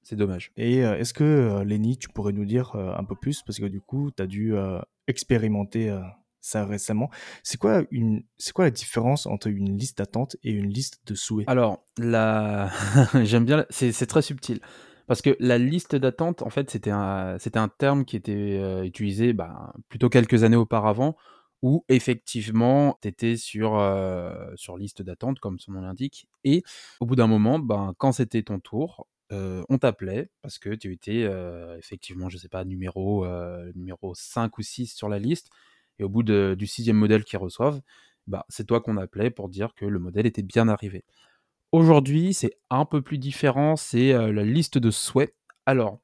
C'est 0.09 0.15
dommage. 0.15 0.53
Et 0.55 0.83
heu, 0.83 0.93
est-ce 0.97 1.13
que, 1.13 1.25
heu, 1.25 1.63
Lenny, 1.65 1.97
tu 1.97 2.07
pourrais 2.07 2.31
nous 2.31 2.45
dire, 2.45 2.71
heu, 2.75 2.93
un 2.97 3.03
peu 3.03 3.15
plus? 3.15 3.41
Parce 3.41 3.59
que 3.59 3.65
du 3.65 3.81
coup, 3.81 4.09
tu 4.15 4.23
as 4.23 4.27
dû, 4.27 4.55
expérimenter, 5.07 5.93
ça 6.39 6.65
récemment. 6.65 7.09
C'est 7.43 7.57
quoi 7.57 7.83
une 7.91 8.23
c'est 8.37 8.53
quoi 8.53 8.63
la 8.63 8.71
différence 8.71 9.25
entre 9.25 9.47
une 9.47 9.77
liste 9.77 9.97
d'attente 9.97 10.37
et 10.43 10.51
une 10.51 10.69
liste 10.69 11.01
de 11.05 11.13
souhaits? 11.13 11.49
Alors, 11.49 11.83
la 11.97 12.71
j'aime 13.23 13.43
bien 13.43 13.65
c'est 13.69 13.91
c'est 13.91 14.05
très 14.05 14.21
subtil. 14.21 14.61
Parce 15.07 15.21
que 15.21 15.35
la 15.41 15.57
liste 15.57 15.97
d'attente, 15.97 16.41
en 16.41 16.49
fait, 16.49 16.69
c'était 16.69 16.91
un 16.91 17.37
c'était 17.37 17.59
un 17.59 17.67
terme 17.67 18.05
qui 18.05 18.15
était, 18.15 18.85
utilisé, 18.85 19.33
ben, 19.33 19.73
plutôt 19.89 20.07
quelques 20.07 20.43
années 20.43 20.55
auparavant, 20.55 21.17
où 21.61 21.83
effectivement, 21.89 22.97
tu 23.01 23.09
étais 23.09 23.35
sur, 23.35 23.71
sur 24.55 24.77
liste 24.77 25.01
d'attente 25.01 25.39
comme 25.39 25.59
son 25.59 25.73
nom 25.73 25.81
l'indique 25.81 26.29
et 26.45 26.63
au 27.01 27.05
bout 27.05 27.17
d'un 27.17 27.27
moment, 27.27 27.59
ben, 27.59 27.93
quand 27.97 28.13
c'était 28.13 28.43
ton 28.43 28.59
tour, 28.59 29.05
on 29.31 29.77
t'appelait 29.77 30.29
parce 30.41 30.59
que 30.59 30.73
tu 30.75 30.93
étais, 30.93 31.29
effectivement, 31.77 32.29
je 32.29 32.37
sais 32.37 32.49
pas, 32.49 32.65
numéro, 32.65 33.25
numéro 33.75 34.13
5 34.15 34.57
ou 34.57 34.61
6 34.61 34.87
sur 34.87 35.09
la 35.09 35.19
liste 35.19 35.49
et 35.99 36.03
au 36.03 36.09
bout 36.09 36.23
du 36.23 36.67
sixième 36.67 36.97
modèle 36.97 37.23
qu'ils 37.23 37.39
reçoivent, 37.39 37.81
bah, 38.27 38.45
c'est 38.49 38.65
toi 38.65 38.81
qu'on 38.81 38.97
appelait 38.97 39.29
pour 39.29 39.49
dire 39.49 39.73
que 39.75 39.85
le 39.85 39.99
modèle 39.99 40.25
était 40.25 40.43
bien 40.43 40.67
arrivé. 40.67 41.05
Aujourd'hui, 41.71 42.33
c'est 42.33 42.57
un 42.69 42.85
peu 42.85 43.01
plus 43.01 43.17
différent, 43.17 43.75
c'est, 43.75 44.13
la 44.13 44.43
liste 44.43 44.77
de 44.77 44.91
souhaits. 44.91 45.33
Alors, 45.65 45.99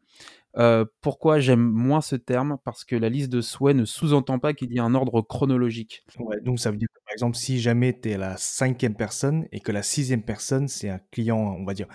pourquoi 1.02 1.40
j'aime 1.40 1.62
moins 1.62 2.02
ce 2.02 2.16
terme? 2.16 2.58
Parce 2.64 2.84
que 2.84 2.96
la 2.96 3.10
liste 3.10 3.32
de 3.32 3.42
souhaits 3.42 3.76
ne 3.76 3.86
sous-entend 3.86 4.40
pas 4.40 4.54
qu'il 4.54 4.72
y 4.72 4.78
ait 4.78 4.82
un 4.82 4.96
ordre 4.96 5.22
chronologique. 5.22 6.06
Donc 6.44 6.60
ça 6.60 6.72
veut 6.72 6.78
dire 6.78 6.90
que, 6.94 7.00
par 7.06 7.14
exemple, 7.14 7.38
si 7.38 7.60
jamais 7.60 7.98
tu 7.98 8.10
es 8.10 8.18
la 8.18 8.38
cinquième 8.38 8.96
personne 8.96 9.48
et 9.52 9.60
que 9.62 9.72
la 9.72 9.84
sixième 9.84 10.24
personne, 10.24 10.68
c'est 10.68 10.90
un 10.90 11.00
client, 11.12 11.38
on 11.38 11.66
va 11.66 11.74
dire, 11.74 11.88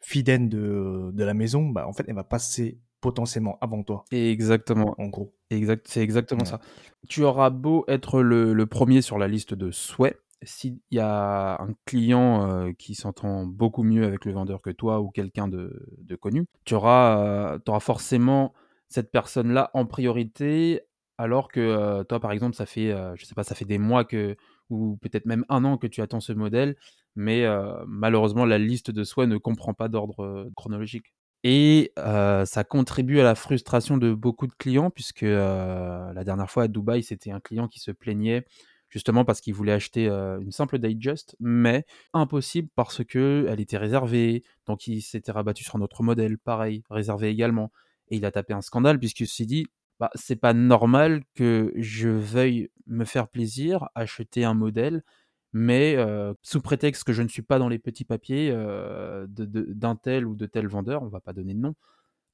fidèle 0.00 0.48
de 0.48 1.10
de 1.12 1.24
la 1.24 1.34
maison, 1.34 1.68
bah, 1.68 1.86
en 1.88 1.92
fait, 1.92 2.04
elle 2.08 2.14
va 2.16 2.24
passer 2.24 2.80
potentiellement 3.00 3.58
avant 3.60 3.82
toi, 3.84 4.06
Exactement, 4.10 4.94
en 4.98 5.08
gros. 5.08 5.34
exact 5.50 5.86
c'est 5.88 6.02
exactement 6.02 6.44
Ouais. 6.44 6.46
ça. 6.46 6.60
Tu 7.08 7.24
auras 7.24 7.50
beau 7.50 7.84
être 7.88 8.22
le 8.22 8.52
le 8.54 8.66
1 8.66 9.02
sur 9.02 9.18
la 9.18 9.28
liste 9.28 9.54
de 9.54 9.70
souhaits, 9.70 10.18
s'il 10.42 10.80
y 10.90 10.98
a 11.00 11.60
un 11.62 11.74
client, 11.86 12.48
heu, 12.68 12.72
qui 12.72 12.94
s'entend 12.94 13.46
beaucoup 13.46 13.82
mieux 13.82 14.04
avec 14.06 14.24
le 14.24 14.32
vendeur 14.32 14.62
que 14.62 14.70
toi 14.70 15.00
ou 15.00 15.10
quelqu'un 15.10 15.48
de 15.48 15.86
de 15.98 16.16
connu, 16.16 16.46
tu 16.64 16.74
auras, 16.74 17.58
tu 17.64 17.70
auras 17.70 17.80
forcément 17.80 18.54
cette 18.88 19.10
personne-là 19.12 19.70
en 19.74 19.86
priorité, 19.86 20.82
alors 21.18 21.48
que, 21.48 21.60
heu, 22.00 22.04
toi, 22.04 22.20
par 22.20 22.32
exemple, 22.32 22.56
ça 22.56 22.66
fait, 22.66 22.94
je 23.16 23.24
sais 23.26 23.34
pas, 23.34 23.44
ça 23.44 23.54
fait 23.54 23.64
des 23.66 23.78
mois 23.78 24.04
que 24.04 24.36
ou 24.70 24.96
peut-être 24.98 25.26
même 25.26 25.44
un 25.48 25.64
an 25.64 25.78
que 25.78 25.86
tu 25.86 26.02
attends 26.02 26.20
ce 26.20 26.32
modèle, 26.32 26.76
mais 27.18 27.44
heu, 27.44 27.62
malheureusement, 27.88 28.46
la 28.46 28.58
liste 28.58 28.90
de 28.92 29.04
souhaits 29.04 29.28
ne 29.28 29.38
comprend 29.38 29.74
pas 29.74 29.88
d'ordre, 29.88 30.24
heu, 30.24 30.50
chronologique. 30.56 31.12
Et 31.44 31.92
heu, 31.98 32.44
ça 32.46 32.64
contribue 32.64 33.20
à 33.20 33.24
la 33.24 33.34
frustration 33.36 33.98
de 33.98 34.14
beaucoup 34.14 34.46
de 34.48 34.54
clients 34.58 34.90
puisque, 34.90 35.22
la 35.22 36.24
dernière 36.24 36.50
fois 36.50 36.64
à 36.64 36.68
Dubaï, 36.68 37.02
c'était 37.02 37.30
un 37.30 37.40
client 37.40 37.68
qui 37.68 37.80
se 37.80 37.90
plaignait 37.92 38.44
justement 38.90 39.24
parce 39.24 39.40
qu'il 39.42 39.54
voulait 39.54 39.72
acheter, 39.72 40.06
une 40.08 40.50
simple 40.52 40.78
Datejust, 40.78 41.36
mais 41.40 41.84
impossible 42.14 42.68
parce 42.74 43.04
qu'elle 43.04 43.60
était 43.60 43.76
réservée, 43.78 44.42
donc 44.66 44.86
il 44.86 45.02
s'était 45.02 45.32
rabattu 45.32 45.62
sur 45.64 45.76
un 45.76 45.80
autre 45.82 46.02
modèle, 46.02 46.38
pareil, 46.38 46.82
réservé 46.90 47.28
également. 47.28 47.70
Et 48.10 48.16
il 48.16 48.24
a 48.24 48.30
tapé 48.32 48.54
un 48.54 48.62
scandale 48.62 48.98
puisqu'il 48.98 49.26
s'est 49.28 49.44
dit: 49.46 49.66
«Bah, 50.00 50.10
c'est 50.14 50.36
pas 50.36 50.54
normal 50.54 51.22
que 51.34 51.72
je 51.76 52.08
veuille 52.08 52.70
me 52.86 53.04
faire 53.04 53.28
plaisir, 53.28 53.88
acheter 53.94 54.44
un 54.44 54.54
modèle, 54.54 55.02
mais 55.52 55.96
sous 56.42 56.60
prétexte 56.60 57.04
que 57.04 57.12
je 57.14 57.22
ne 57.22 57.28
suis 57.28 57.42
pas 57.42 57.58
dans 57.58 57.68
les 57.68 57.78
petits 57.80 58.04
papiers, 58.04 58.50
de 58.52 59.26
d'un 59.74 59.96
tel 59.96 60.26
ou 60.26 60.34
de 60.36 60.46
tel 60.46 60.66
vendeur», 60.68 61.02
on 61.02 61.08
va 61.08 61.20
pas 61.20 61.32
donner 61.34 61.54
de 61.54 61.60
nom, 61.60 61.74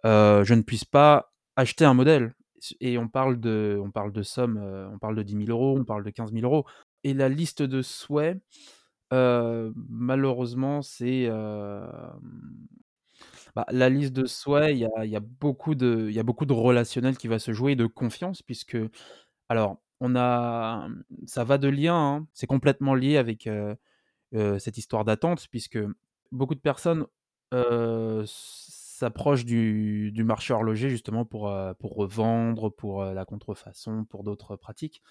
je 0.05 0.55
ne 0.55 0.63
puisse 0.63 0.85
pas 0.87 1.33
acheter 1.57 1.85
un 1.87 1.95
modèle. 1.95 2.35
Et 2.81 2.99
on 2.99 3.09
parle 3.09 3.41
de 3.41 3.81
on 3.85 3.91
parle 3.93 4.13
de 4.13 4.23
sommes, 4.23 4.59
on 4.95 4.99
parle 4.99 5.17
de 5.17 5.23
10 5.25 5.37
000 5.37 5.51
€, 5.51 5.79
on 5.81 5.85
parle 5.85 6.05
de 6.05 6.11
15 6.11 6.33
000 6.33 6.45
€ 6.47 6.65
et 7.05 7.15
la 7.15 7.29
liste 7.29 7.63
de 7.63 7.83
souhaits, 7.83 8.41
heu, 9.15 9.73
malheureusement, 9.91 10.83
c'est, 10.83 11.29
bah, 13.57 13.67
la 13.71 13.89
liste 13.91 14.15
de 14.15 14.27
souhaits, 14.27 14.73
il 14.77 14.79
y 14.81 15.17
a 15.17 15.21
beaucoup 15.21 15.75
de 15.77 16.11
y 16.13 16.21
a 16.21 16.25
beaucoup 16.25 16.47
de 16.47 16.53
relationnel 16.55 17.17
qui 17.19 17.29
va 17.29 17.39
se 17.41 17.53
jouer, 17.55 17.77
de 17.77 17.87
confiance 17.87 18.43
puisque 18.43 18.79
alors 19.51 19.81
on 20.05 20.15
a, 20.17 20.89
mmh, 20.89 21.05
ça 21.27 21.45
va 21.45 21.59
de 21.59 21.69
lien, 21.69 21.97
hein, 21.97 22.27
c'est 22.35 22.47
complètement 22.47 22.95
lié 22.95 23.17
avec, 23.17 23.49
cette 24.59 24.79
histoire 24.79 25.05
d'attente 25.05 25.47
puisque 25.49 25.79
beaucoup 26.33 26.55
de 26.55 26.61
personnes, 26.61 27.07
s'approchent 28.27 29.45
du 29.45 30.25
marché 30.25 30.53
horloger 30.53 30.91
justement 30.91 31.25
pour, 31.25 31.43
revendre, 31.83 32.75
pour, 32.75 33.05
la 33.05 33.25
contrefaçon, 33.25 34.05
pour 34.05 34.25
d'autres 34.25 34.57
pratiques. 34.57 35.03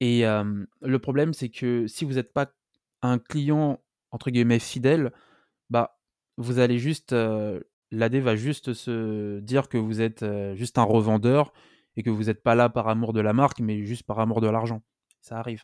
Et 0.00 0.24
le 0.24 0.98
problème, 0.98 1.32
c'est 1.32 1.48
que 1.48 1.86
si 1.86 2.04
vous 2.04 2.18
êtes 2.18 2.32
pas 2.32 2.52
un 3.02 3.18
client 3.18 3.80
entre 4.10 4.30
guillemets 4.30 4.58
«fidèle», 4.58 5.12
bah, 5.70 6.00
vous 6.36 6.58
allez 6.58 6.78
juste, 6.78 7.12
l'AD 7.12 8.16
va 8.16 8.36
juste 8.36 8.72
se 8.72 9.38
dire 9.40 9.68
que 9.68 9.78
vous 9.78 10.00
êtes, 10.00 10.24
juste 10.54 10.78
un 10.78 10.82
revendeur 10.82 11.52
et 11.96 12.02
que 12.02 12.10
vous 12.10 12.30
êtes 12.30 12.42
pas 12.42 12.54
là 12.54 12.68
par 12.68 12.88
amour 12.88 13.12
de 13.12 13.20
la 13.20 13.32
marque, 13.32 13.60
mais 13.60 13.84
juste 13.84 14.04
par 14.04 14.18
amour 14.20 14.40
de 14.40 14.48
l'argent. 14.48 14.82
Ça 15.20 15.38
arrive. 15.38 15.62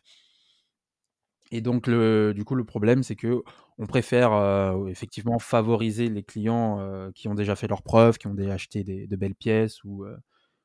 Et 1.51 1.61
donc 1.61 1.87
le 1.87 2.33
du 2.33 2.43
coup, 2.43 2.55
le 2.55 2.65
problème, 2.65 3.03
c'est 3.03 3.15
qu'on 3.15 3.87
préfère, 3.87 4.33
heu, 4.33 4.89
effectivement 4.89 5.39
favoriser 5.39 6.09
les 6.09 6.23
clients, 6.23 6.79
heu, 6.81 7.11
qui 7.15 7.27
ont 7.27 7.35
déjà 7.35 7.55
fait 7.55 7.67
leurs 7.67 7.83
preuves, 7.83 8.17
qui 8.17 8.27
ont 8.27 8.33
déjà 8.33 8.53
acheté 8.53 8.83
des 8.83 9.07
de 9.07 9.15
belles 9.15 9.35
pièces 9.35 9.83
ou, 9.83 10.03
heu, 10.05 10.17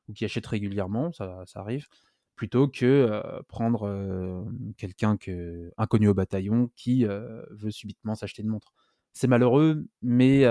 ou 0.09 0.13
qui 0.13 0.25
achètent 0.25 0.47
régulièrement, 0.47 1.11
ça 1.13 1.43
ça 1.45 1.61
arrive, 1.61 1.87
plutôt 2.35 2.67
que, 2.67 3.21
prendre, 3.47 4.45
quelqu'un 4.77 5.15
que 5.17 5.71
inconnu 5.77 6.09
au 6.09 6.13
bataillon 6.13 6.69
qui, 6.75 7.05
veut 7.05 7.71
subitement 7.71 8.15
s'acheter 8.15 8.41
une 8.41 8.49
montre. 8.49 8.73
C'est 9.13 9.27
malheureux, 9.27 9.85
mais 10.01 10.41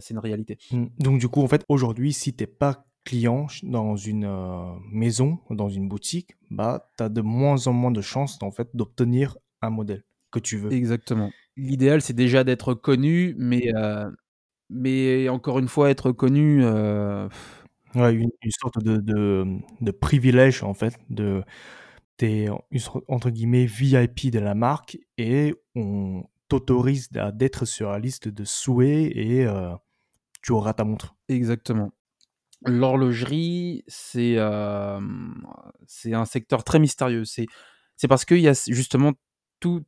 c'est 0.00 0.14
une 0.14 0.20
réalité. 0.20 0.56
Mmh, 0.70 0.86
donc 0.98 1.18
du 1.20 1.28
coup, 1.28 1.42
en 1.42 1.48
fait, 1.48 1.64
aujourd'hui, 1.68 2.12
si 2.14 2.34
tu 2.34 2.44
es 2.44 2.46
pas 2.46 2.86
client 3.04 3.46
dans 3.62 3.96
une, 3.96 4.24
heu, 4.24 4.78
maison, 4.90 5.38
dans 5.50 5.68
une 5.68 5.88
boutique, 5.88 6.32
bah, 6.50 6.90
tu 6.98 7.04
as 7.04 7.08
de 7.08 7.20
moins 7.20 7.66
en 7.66 7.72
moins 7.72 7.90
de 7.92 8.00
chances, 8.02 8.38
en 8.42 8.50
fait, 8.50 8.70
d'obtenir 8.74 9.38
un 9.62 9.70
modèle 9.70 10.04
que 10.30 10.38
tu 10.38 10.58
veux. 10.58 10.74
Exactement. 10.74 11.34
L'idéal, 11.56 12.00
c'est 12.02 12.14
déjà 12.14 12.42
d'être 12.44 12.74
connu, 12.74 13.34
mais 13.38 13.68
heu, 13.76 14.16
mais 14.70 15.28
encore 15.28 15.58
une 15.60 15.68
fois, 15.68 15.90
être 15.90 16.12
connu, 16.12 16.62
Ouais, 17.94 18.12
une 18.12 18.30
une 18.42 18.50
sorte 18.50 18.82
de 18.82 18.96
de, 18.96 19.44
de 19.80 19.90
privilège, 19.92 20.64
en 20.64 20.74
fait, 20.74 20.98
de 21.10 21.44
tu 22.18 22.26
es 22.26 22.48
en 22.50 22.64
une 22.70 22.80
sorte, 22.80 23.04
entre 23.08 23.30
guillemets, 23.30 23.66
«VIP» 23.66 24.30
de 24.32 24.40
la 24.40 24.54
marque 24.54 24.98
et 25.18 25.54
on 25.76 26.24
t'autorise 26.48 27.10
d'être 27.10 27.66
sur 27.66 27.90
la 27.92 27.98
liste 28.00 28.28
de 28.28 28.44
souhaits 28.44 29.12
et 29.16 29.44
heu, 29.46 29.70
tu 30.42 30.52
auras 30.52 30.74
ta 30.74 30.84
montre. 30.84 31.16
exactement. 31.28 31.92
L'horlogerie, 32.66 33.84
c'est, 33.86 34.38
un 34.38 35.00
secteur 36.24 36.64
très 36.64 36.78
mystérieux. 36.78 37.24
C'est 37.24 38.08
parce 38.08 38.24
qu'il 38.24 38.40
y 38.40 38.48
a 38.48 38.54
justement 38.68 39.12
tout 39.60 39.82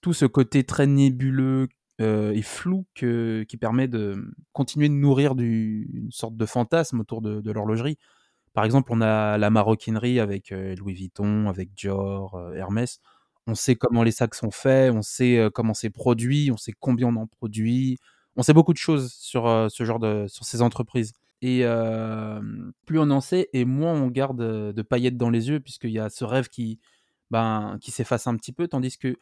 tout 0.00 0.12
ce 0.12 0.24
côté 0.24 0.64
très 0.64 0.86
nébuleux, 0.86 1.68
et 1.98 2.42
flou 2.42 2.86
que 2.94 3.44
qui 3.48 3.56
permet 3.56 3.88
de, 3.88 4.14
mmh, 4.14 4.32
continuer 4.52 4.88
de 4.88 4.94
nourrir 4.94 5.34
une 5.36 6.10
sorte 6.12 6.36
de 6.36 6.46
fantasme 6.46 7.00
autour 7.00 7.22
de 7.22 7.40
de 7.40 7.50
l'horlogerie. 7.50 7.98
Par 8.54 8.64
exemple, 8.64 8.92
on 8.92 9.00
a 9.00 9.38
la 9.38 9.50
maroquinerie 9.50 10.20
avec, 10.20 10.50
Louis 10.50 10.94
Vuitton, 10.94 11.48
avec 11.48 11.74
Dior, 11.74 12.40
Hermès. 12.54 13.00
On 13.46 13.54
sait 13.54 13.76
comment 13.76 14.02
les 14.02 14.10
sacs 14.10 14.34
sont 14.34 14.50
faits, 14.50 14.92
on 14.92 15.02
sait, 15.02 15.48
comment 15.54 15.74
c'est 15.74 15.90
produit, 15.90 16.50
on 16.52 16.56
sait 16.56 16.72
combien 16.78 17.08
on 17.08 17.16
en 17.16 17.26
produit. 17.26 17.98
On 18.36 18.42
sait 18.42 18.52
beaucoup 18.52 18.72
de 18.72 18.78
choses 18.78 19.12
sur, 19.12 19.68
ce 19.70 19.84
genre 19.84 19.98
de 19.98 20.26
sur 20.28 20.44
ces 20.44 20.62
entreprises 20.62 21.12
et 21.42 21.64
plus 22.86 22.98
on 22.98 23.10
en 23.10 23.20
sait 23.20 23.48
et 23.52 23.64
moins 23.64 23.94
on 23.94 24.08
garde, 24.08 24.72
de 24.74 24.82
paillettes 24.82 25.16
dans 25.16 25.30
les 25.30 25.48
yeux 25.48 25.60
puisqu'il 25.60 25.90
y 25.90 25.98
a 25.98 26.08
ce 26.10 26.24
rêve 26.24 26.48
qui, 26.48 26.80
ben, 27.30 27.78
s'efface 27.82 28.26
un 28.26 28.36
petit 28.36 28.52
peu. 28.52 28.68
Tandis 28.68 28.98
que, 28.98 29.16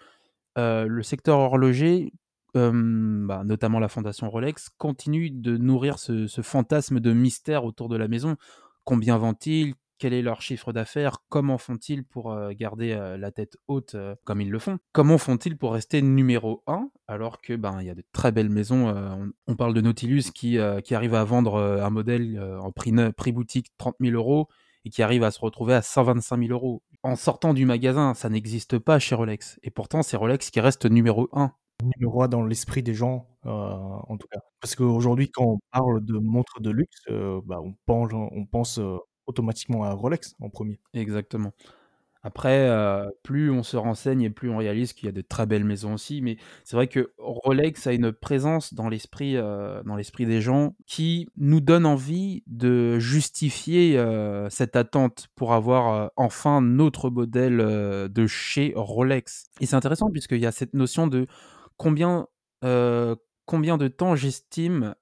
le 0.57 1.03
secteur 1.03 1.39
horloger, 1.39 2.13
bah, 2.55 3.43
notamment 3.45 3.79
la 3.79 3.89
fondation 3.89 4.31
Rolex, 4.31 4.71
continue 4.79 5.31
de 5.31 5.57
nourrir 5.57 5.99
ce 5.99 6.27
ce 6.27 6.41
fantasme 6.41 7.01
de 7.01 7.13
mystère 7.13 7.65
autour 7.65 7.89
de 7.89 7.97
la 7.97 8.09
maison. 8.09 8.37
Combien 8.85 9.19
vendent-ils? 9.19 9.75
Quel 9.99 10.13
est 10.13 10.23
leur 10.23 10.43
chiffre 10.43 10.73
d'affaires? 10.73 11.19
Comment 11.29 11.59
font-ils 11.59 12.05
pour, 12.05 12.37
garder, 12.53 12.95
la 13.19 13.31
tête 13.33 13.57
haute, 13.67 13.97
comme 14.25 14.41
ils 14.41 14.51
le 14.51 14.59
font? 14.59 14.79
Comment 14.93 15.19
font-ils 15.19 15.57
pour 15.57 15.73
rester 15.73 16.03
numéro 16.03 16.63
un 16.67 16.91
alors 17.09 17.41
que, 17.41 17.55
ben, 17.55 17.81
il 17.81 17.87
y 17.87 17.91
a 17.91 17.95
de 17.95 18.05
très 18.13 18.33
belles 18.33 18.51
maisons, 18.51 18.95
on 19.47 19.57
parle 19.57 19.75
de 19.75 19.81
Nautilus 19.81 20.25
qui, 20.35 20.59
qui 20.85 20.95
arrive 20.95 21.15
à 21.15 21.25
vendre, 21.25 21.61
un 21.61 21.91
modèle, 21.91 22.41
en 22.61 22.73
prix 22.73 22.93
prix 23.17 23.33
boutique 23.33 23.73
30 23.79 23.97
000 24.01 24.45
€ 24.45 24.47
et 24.85 24.91
qui 24.91 25.03
arrive 25.03 25.23
à 25.23 25.31
se 25.31 25.41
retrouver 25.41 25.75
à 25.75 25.83
125 25.83 26.47
000 26.47 26.59
€. 26.61 26.81
En 27.03 27.17
sortant 27.17 27.55
du 27.55 27.65
magasin, 27.65 28.15
ça 28.15 28.29
n'existe 28.29 28.79
pas 28.79 28.99
chez 28.99 29.15
Rolex 29.15 29.59
et 29.63 29.71
pourtant 29.71 30.03
c'est 30.03 30.17
Rolex 30.17 30.51
qui 30.51 30.61
reste 30.61 30.87
numéro 30.87 31.29
un. 31.33 31.53
Numéro 31.97 32.23
1 32.23 32.29
dans 32.29 32.43
l'esprit 32.43 32.83
des 32.83 32.95
gens, 32.95 33.29
en 33.45 34.17
tout 34.19 34.27
cas. 34.33 34.41
Parce 34.61 34.75
qu'aujourd'hui, 34.75 35.31
quand 35.31 35.45
on 35.45 35.59
parle 35.73 36.05
de 36.05 36.19
montres 36.19 36.61
de 36.61 36.71
luxe, 36.71 37.05
bah, 37.45 37.61
on 37.63 37.75
pense 37.87 38.13
on 38.13 38.47
pense, 38.47 38.81
automatiquement 39.27 39.85
à 39.85 39.93
Rolex 39.93 40.35
en 40.41 40.49
1er. 40.51 40.79
Exactement. 40.95 41.53
Après, 42.25 42.69
heu, 42.69 43.05
plus 43.23 43.51
on 43.53 43.63
se 43.63 43.77
renseigne 43.77 44.23
et 44.23 44.31
plus 44.31 44.51
on 44.51 44.59
réalise 44.59 44.93
qu'il 44.95 45.07
y 45.07 45.09
a 45.11 45.13
de 45.13 45.23
très 45.23 45.47
belles 45.47 45.65
maisons 45.65 45.95
aussi, 45.95 46.23
mais 46.23 46.39
c'est 46.65 46.77
vrai 46.77 46.89
que 46.89 47.13
Rolex 47.19 47.87
a 47.87 47.93
une 47.95 48.13
présence 48.13 48.75
dans 48.75 48.89
l'esprit, 48.89 49.37
heu, 49.37 49.83
dans 49.87 49.97
l'esprit 49.97 50.27
des 50.27 50.41
gens 50.41 50.75
qui 50.87 51.29
nous 51.37 51.61
donne 51.61 51.87
envie 51.87 52.43
de 52.49 52.99
justifier, 52.99 53.97
heu, 53.99 54.49
cette 54.51 54.77
attente 54.77 55.29
pour 55.37 55.55
avoir, 55.55 56.11
enfin 56.17 56.61
notre 56.63 57.11
modèle, 57.11 57.59
de 57.59 58.27
chez 58.27 58.73
Rolex 58.77 59.47
et 59.61 59.67
c'est 59.67 59.77
intéressant 59.77 60.11
puisqu'il 60.11 60.41
y 60.41 60.47
a 60.47 60.53
cette 60.53 60.75
notion 60.75 61.07
de 61.09 61.27
combien, 61.79 62.27
combien 63.47 63.79
de 63.79 63.89
temps 63.89 64.17
j'estime, 64.17 64.95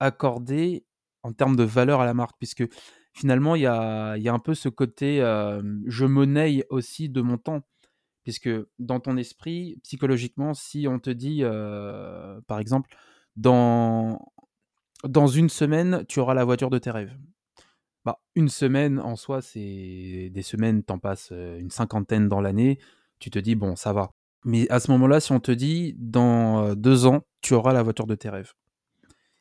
accorder 0.00 0.84
en 1.24 1.32
termes 1.34 1.56
de 1.56 1.64
valeur 1.64 2.00
à 2.02 2.06
la 2.06 2.14
marque 2.14 2.36
puisque 2.38 2.64
finalement, 3.14 3.56
il 3.56 3.62
y 3.62 3.66
a 3.68 4.16
y 4.18 4.28
a 4.30 4.34
un 4.34 4.40
peu 4.40 4.54
ce 4.54 4.70
côté, 4.70 5.18
je 5.86 6.06
monnaie 6.06 6.64
aussi 6.70 7.10
de 7.10 7.22
mon 7.22 7.38
temps. 7.38 7.62
Puisque 8.24 8.50
dans 8.78 9.00
ton 9.00 9.16
esprit, 9.18 9.78
psychologiquement, 9.84 10.54
si 10.54 10.86
on 10.88 10.98
te 11.00 11.10
dit, 11.10 11.42
par 12.48 12.60
exemple, 12.60 12.90
dans 13.36 14.32
dans 15.04 15.26
une 15.28 15.48
semaine, 15.50 16.04
tu 16.08 16.20
auras 16.20 16.34
la 16.34 16.44
voiture 16.44 16.70
de 16.70 16.78
tes 16.78 16.90
rêves. 16.90 17.16
Bah, 18.04 18.20
une 18.34 18.48
semaine 18.48 19.00
en 19.00 19.16
soi, 19.16 19.42
c'est 19.42 20.30
des 20.32 20.42
semaines, 20.42 20.84
tu 20.84 20.92
en 20.92 20.98
passes, 20.98 21.32
une 21.32 21.70
cinquantaine 21.70 22.28
dans 22.28 22.40
l'année. 22.42 22.78
Tu 23.20 23.30
te 23.30 23.38
dis: 23.38 23.54
«Bon, 23.56 23.76
ça 23.76 23.92
va». 23.94 24.10
Mais 24.44 24.68
à 24.70 24.80
ce 24.80 24.90
moment-là, 24.92 25.20
si 25.20 25.32
on 25.32 25.40
te 25.40 25.52
dit: 25.52 25.94
«Dans, 25.98 26.68
heu, 26.70 26.76
2 26.76 27.06
ans, 27.06 27.22
tu 27.42 27.54
auras 27.54 27.72
la 27.72 27.82
voiture 27.82 28.06
de 28.06 28.14
tes 28.14 28.28
rêves» 28.30 28.52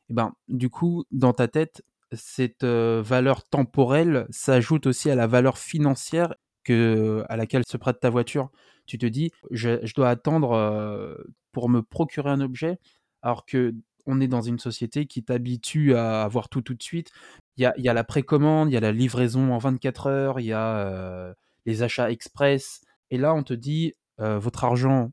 et 0.10 0.14
ben, 0.14 0.34
du 0.48 0.70
coup, 0.70 1.06
dans 1.12 1.34
ta 1.34 1.48
tête, 1.48 1.84
cette, 2.14 2.64
heu, 2.64 3.02
valeur 3.02 3.46
temporelle 3.50 4.28
s'ajoute 4.30 4.86
aussi 4.88 5.10
à 5.10 5.16
la 5.16 5.28
valeur 5.28 5.58
financière 5.58 6.36
que 6.64 7.24
à 7.30 7.38
laquelle 7.38 7.64
se 7.68 7.78
prête 7.78 8.00
ta 8.00 8.10
voiture. 8.10 8.50
Tu 8.86 8.98
te 8.98 9.06
dis: 9.06 9.32
«Je 9.52 9.86
je 9.86 9.94
dois 9.94 10.10
attendre, 10.10 10.54
heu, 10.56 11.28
pour 11.52 11.70
me 11.70 11.82
procurer 11.82 12.30
un 12.30 12.42
objet», 12.42 12.80
alors 13.22 13.46
qu'on 13.46 14.22
est 14.22 14.28
dans 14.28 14.42
une 14.42 14.60
société 14.60 15.06
qui 15.08 15.24
t'habitue 15.24 15.96
à 15.96 16.24
avoir 16.24 16.50
tout, 16.50 16.62
tout 16.62 16.74
de 16.76 16.84
suite. 16.84 17.10
Il 17.58 17.64
y 17.64 17.66
a 17.66 17.74
y 17.80 17.90
a 17.90 17.94
la 17.94 18.04
précommande, 18.04 18.70
il 18.70 18.74
y 18.74 18.78
a 18.78 18.80
la 18.82 18.92
livraison 18.92 19.52
en 19.54 19.58
24 19.58 20.08
heures, 20.08 20.40
il 20.40 20.46
y 20.48 20.54
a, 20.54 21.34
les 21.66 21.84
achats 21.84 22.12
express 22.12 22.82
et 23.12 23.18
là, 23.18 23.34
on 23.36 23.44
te 23.44 23.54
dit: 23.54 23.94
«Heu, 24.22 24.38
votre 24.38 24.64
argent, 24.66 25.12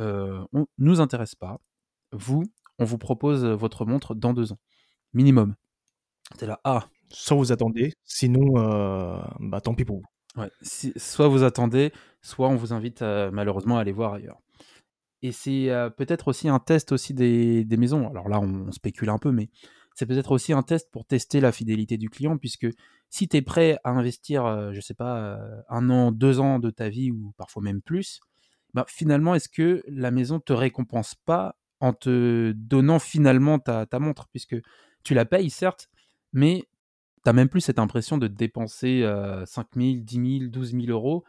on 0.00 0.66
nous 0.78 1.00
intéresse 1.00 1.34
pas. 1.34 1.58
Vous, 2.12 2.44
on 2.78 2.84
vous 2.84 2.98
propose, 2.98 3.44
heu, 3.44 3.52
votre 3.54 3.86
montre 3.86 4.14
dans 4.14 4.34
2 4.34 4.52
ans, 4.52 4.58
minimum». 5.14 5.56
Es 6.40 6.46
là: 6.46 6.60
«Ah!» 6.64 6.88
Soit 7.10 7.36
vous 7.36 7.52
attendez, 7.52 7.92
sinon, 8.04 8.58
heu, 8.58 9.20
bah, 9.40 9.60
tant 9.62 9.74
pis 9.74 9.84
pour 9.84 9.98
vous. 9.98 10.42
Ouais, 10.42 10.50
si 10.62 10.92
soit 10.96 11.28
vous 11.28 11.44
attendez, 11.44 11.92
soit 12.22 12.48
on 12.48 12.56
vous 12.56 12.72
invite, 12.74 13.02
heu, 13.02 13.30
malheureusement 13.32 13.78
à 13.78 13.82
aller 13.82 13.92
voir 13.92 14.14
ailleurs 14.14 14.40
et 15.22 15.32
c'est, 15.32 15.68
peut-être 15.96 16.28
aussi 16.28 16.48
un 16.48 16.58
test 16.60 16.92
aussi 16.92 17.14
des 17.14 17.64
des 17.64 17.76
maisons. 17.76 18.08
Alors 18.10 18.28
là, 18.28 18.40
on 18.40 18.70
spécule 18.72 19.08
un 19.10 19.18
peu, 19.18 19.32
mais 19.32 19.48
c'est 19.94 20.06
peut-être 20.06 20.32
aussi 20.32 20.52
un 20.52 20.62
test 20.62 20.90
pour 20.92 21.06
tester 21.06 21.40
la 21.40 21.52
fidélité 21.52 21.96
du 21.98 22.10
client 22.10 22.38
puisque 22.38 22.66
si 23.10 23.28
tu 23.28 23.36
es 23.38 23.42
prêt 23.42 23.78
à 23.84 23.90
investir, 23.90 24.46
heu, 24.46 24.72
je 24.74 24.80
sais 24.80 24.94
pas, 24.94 25.38
1 25.70 25.90
an, 25.90 26.12
2 26.12 26.40
ans 26.40 26.58
de 26.58 26.70
ta 26.70 26.88
vie 26.90 27.10
ou 27.12 27.32
parfois 27.38 27.62
même 27.62 27.80
plus, 27.82 28.20
bah, 28.74 28.84
finalement, 28.88 29.34
est-ce 29.34 29.48
que 29.48 29.82
la 29.88 30.10
maison 30.12 30.40
te 30.40 30.52
récompense 30.52 31.14
pas 31.26 31.56
en 31.80 31.92
te 31.92 32.52
donnant 32.52 32.98
finalement 32.98 33.58
ta 33.58 33.86
ta 33.86 33.98
montre? 33.98 34.28
Puisque 34.30 34.56
tu 35.04 35.14
la 35.14 35.24
payes 35.24 35.50
certes, 35.50 35.88
mais 36.32 36.64
tu 37.26 37.32
même 37.32 37.48
plus 37.48 37.60
cette 37.62 37.78
impression 37.80 38.18
de 38.18 38.28
dépenser, 38.28 39.02
heu, 39.04 39.44
5 39.46 39.76
000-10 39.76 40.18
000-12 40.18 40.72
000 40.74 40.90
€. 40.90 41.24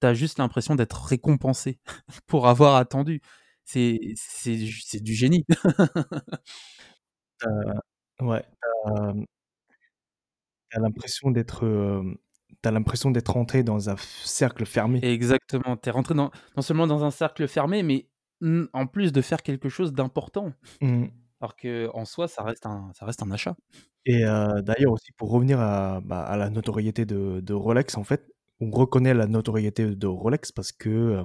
Tu 0.00 0.06
as 0.08 0.14
juste 0.14 0.38
l'impression 0.38 0.74
d'être 0.76 1.04
récompensé 1.06 1.78
pour 2.26 2.48
avoir 2.48 2.76
attendu. 2.76 3.22
C'est 3.64 4.00
c'est 4.16 4.56
ju 4.58 4.80
c'est 4.84 5.02
du 5.02 5.14
génie. 5.14 5.44
Ouais, 8.20 8.42
tu 8.60 8.68
as, 8.92 9.14
tu 10.70 10.78
as 10.78 10.80
l'impression 10.80 11.30
d'être, 11.30 11.64
hem, 11.66 12.16
tu 12.62 12.70
l'impression 12.70 13.10
d'être 13.10 13.32
rentré 13.32 13.62
dans 13.62 13.90
un 13.90 13.96
cercle 14.24 14.64
fermé. 14.66 15.00
Exactement, 15.02 15.76
tu 15.76 15.88
es 15.88 15.92
rentré 15.92 16.14
dans 16.14 16.30
non 16.56 16.62
seulement 16.62 16.86
dans 16.86 17.04
un 17.04 17.10
cercle 17.10 17.46
fermé, 17.48 17.82
mais 17.82 18.08
en 18.72 18.86
plus 18.86 19.12
de 19.12 19.20
faire 19.20 19.42
quelque 19.42 19.68
chose 19.68 19.92
d'important. 19.92 20.52
Mmh. 20.80 21.06
Alors 21.40 21.56
qu'en 21.56 22.04
soi, 22.04 22.28
ça 22.28 22.42
reste 22.42 22.66
un 22.66 22.92
ça 22.94 23.04
reste 23.04 23.22
un 23.22 23.30
achat. 23.30 23.56
Et 24.06 24.20
d'ailleurs 24.20 24.92
aussi 24.92 25.12
pour 25.16 25.30
revenir 25.30 25.60
à, 25.60 26.00
bah, 26.00 26.22
à 26.22 26.36
la 26.36 26.50
notoriété 26.50 27.04
de 27.04 27.40
de 27.40 27.54
Rolex, 27.54 27.96
en 27.96 28.04
fait, 28.04 28.26
on 28.60 28.70
reconnaît 28.70 29.14
la 29.14 29.26
notoriété 29.26 29.86
de 29.96 30.06
Rolex 30.06 30.52
parce 30.52 30.72
que, 30.72 30.88
heu, 30.88 31.24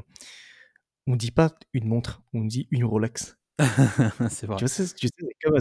on 1.05 1.15
dit 1.15 1.31
pas 1.31 1.51
une 1.73 1.87
montre, 1.87 2.23
on 2.33 2.43
dit 2.43 2.67
une 2.71 2.83
Rolex. 2.85 3.37
C'est 4.29 4.45
vrai. 4.47 4.57
Tu 4.57 4.67
sais 4.67 4.85
tu 4.95 5.07
sais, 5.07 5.13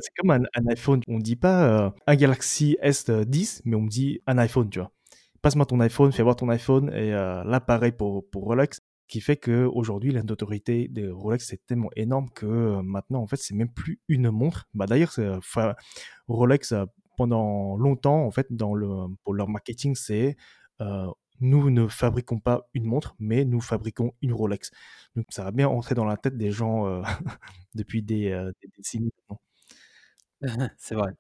c'est 0.03 0.11
comme 0.19 0.31
un 0.31 0.43
un 0.55 0.67
iPhone, 0.69 1.01
on 1.09 1.19
dit 1.19 1.37
pas, 1.37 1.95
un 2.07 2.15
Galaxy 2.17 2.77
S10, 2.83 3.63
mais 3.65 3.77
on 3.77 3.87
dit 3.87 4.21
un 4.27 4.39
iPhone, 4.39 4.69
tu 4.71 4.81
vois? 4.81 4.91
«Passe-moi 5.43 5.67
ton 5.67 5.81
iPhone, 5.81 6.13
fais 6.13 6.23
voir 6.23 6.37
ton 6.37 6.49
iPhone» 6.49 6.91
et 6.93 7.11
là 7.13 7.61
pareil 7.61 7.93
pour 7.93 8.29
pour 8.31 8.45
Rolex, 8.45 8.81
qui 9.09 9.21
fait 9.21 9.37
qu'aujourd'hui 9.37 10.13
la 10.13 10.23
notoriété 10.23 10.89
de 10.89 11.11
Rolex 11.11 11.47
c'est 11.49 11.65
tellement 11.67 11.91
énorme 11.97 12.29
que, 12.35 12.47
heu, 12.47 12.83
maintenant 12.83 13.23
en 13.23 13.27
fait 13.27 13.37
c'est 13.37 13.55
même 13.55 13.73
plus 13.73 14.01
une 14.09 14.31
montre. 14.31 14.67
Bah, 14.75 14.87
d'ailleurs 14.87 15.13
enfin 15.39 15.75
Rolex, 16.29 16.73
heu, 16.73 16.87
pendant 17.17 17.77
longtemps 17.79 18.25
en 18.27 18.31
fait 18.33 18.49
pour 19.25 19.35
leur 19.35 19.49
marketing 19.49 19.95
c'est, 19.97 20.37
«Nous 21.41 21.71
ne 21.71 21.87
fabriquons 21.89 22.41
pas 22.41 22.69
une 22.75 22.85
montre, 22.87 23.15
mais 23.19 23.45
nous 23.45 23.61
fabriquons 23.61 24.13
une 24.23 24.33
Rolex». 24.33 24.71
Donc 25.17 25.27
ça 25.31 25.47
a 25.47 25.51
bien 25.53 25.69
entré 25.69 25.95
dans 25.95 26.05
la 26.07 26.17
tête 26.17 26.37
des 26.39 26.51
gens, 26.53 27.03
depuis 27.75 28.03
des, 28.03 28.31
des 28.63 28.69
décennies. 28.79 29.13
C'est 30.79 30.95
vrai. 30.95 31.13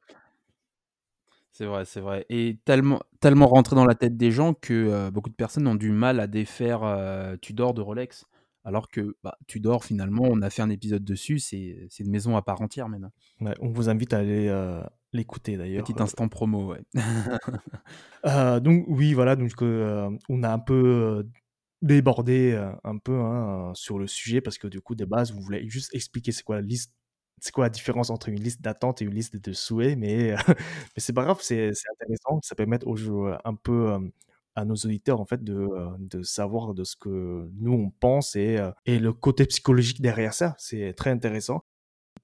C'est 1.57 1.65
vrai, 1.65 1.87
c'est 1.87 2.03
vrai 2.03 2.27
et 2.29 2.59
tellement 2.67 3.01
tellement 3.19 3.47
rentré 3.47 3.75
dans 3.77 3.87
la 3.87 3.95
tête 3.95 4.19
des 4.19 4.31
gens 4.31 4.53
que, 4.53 4.75
heu, 4.75 5.11
beaucoup 5.11 5.31
de 5.31 5.35
personnes 5.35 5.67
ont 5.67 5.75
du 5.75 5.91
mal 5.91 6.21
à 6.21 6.27
défaire, 6.27 6.83
heu, 6.85 7.39
Tudor 7.39 7.73
de 7.73 7.81
Rolex. 7.81 8.27
Alors 8.63 8.89
que, 8.89 9.17
bah, 9.25 9.39
Tudor 9.47 9.83
finalement, 9.83 10.25
on 10.27 10.43
a 10.43 10.51
fait 10.51 10.61
un 10.61 10.69
épisode 10.69 11.03
dessus, 11.03 11.39
c'est 11.39 11.87
c'est 11.89 12.05
une 12.05 12.11
maison 12.11 12.37
à 12.37 12.43
part 12.43 12.61
entière 12.61 12.91
maintenant. 12.91 13.11
Ouais, 13.41 13.55
on 13.61 13.71
vous 13.71 13.89
invite 13.89 14.13
à 14.13 14.19
aller, 14.19 14.49
heu, 14.49 14.83
l'écouter 15.15 15.57
d'ailleurs, 15.57 15.85
Petit 15.85 16.03
instant 16.03 16.29
promo, 16.29 16.75
ouais. 16.75 16.83
Donc 18.61 18.85
oui, 18.89 19.15
voilà, 19.15 19.35
donc 19.35 19.51
on 19.63 20.43
a 20.43 20.51
un 20.51 20.59
peu, 20.59 21.27
débordé, 21.81 22.55
un 22.85 22.99
peu, 22.99 23.19
hein, 23.19 23.73
sur 23.75 23.99
le 23.99 24.07
sujet 24.07 24.43
parce 24.43 24.59
que 24.59 24.69
du 24.69 24.83
coup, 24.83 24.95
de 24.95 25.07
base, 25.07 25.33
on 25.33 25.41
voulait 25.41 25.67
juste 25.69 25.95
expliquer 25.95 26.33
c'est 26.33 26.43
quoi 26.43 26.57
la 26.57 26.63
liste 26.63 26.93
c'est 27.47 27.53
quoi 27.53 27.65
la 27.67 27.71
différence 27.71 28.11
entre 28.11 28.29
une 28.29 28.41
liste 28.41 28.63
d'attente 28.63 29.01
et 29.03 29.05
une 29.05 29.15
liste 29.15 29.37
de 29.37 29.53
souhaits, 29.53 29.97
mais 29.99 30.35
mais 30.97 30.99
c'est 30.99 31.13
pas 31.13 31.25
grave, 31.25 31.39
c'est 31.43 31.71
intéressant, 31.95 32.41
ça 32.43 32.55
permet 32.55 32.83
aux 32.85 32.97
jou 32.97 33.27
un 33.45 33.55
peu, 33.55 33.93
hem, 33.93 34.11
à 34.57 34.65
nos 34.65 34.75
auditeurs, 34.75 35.21
en 35.21 35.27
fait, 35.27 35.45
de, 35.45 35.55
heu, 35.55 35.89
de 35.99 36.23
savoir 36.23 36.75
de 36.75 36.85
ce 36.85 36.97
que 36.97 37.49
nous 37.61 37.73
on 37.73 37.91
pense 37.91 38.37
et 38.37 38.59
et 38.87 38.99
le 38.99 39.13
côté 39.13 39.47
psychologique 39.47 40.01
derrière 40.03 40.35
ça, 40.35 40.55
c'est 40.59 40.93
très 40.95 41.11
intéressant. 41.11 41.61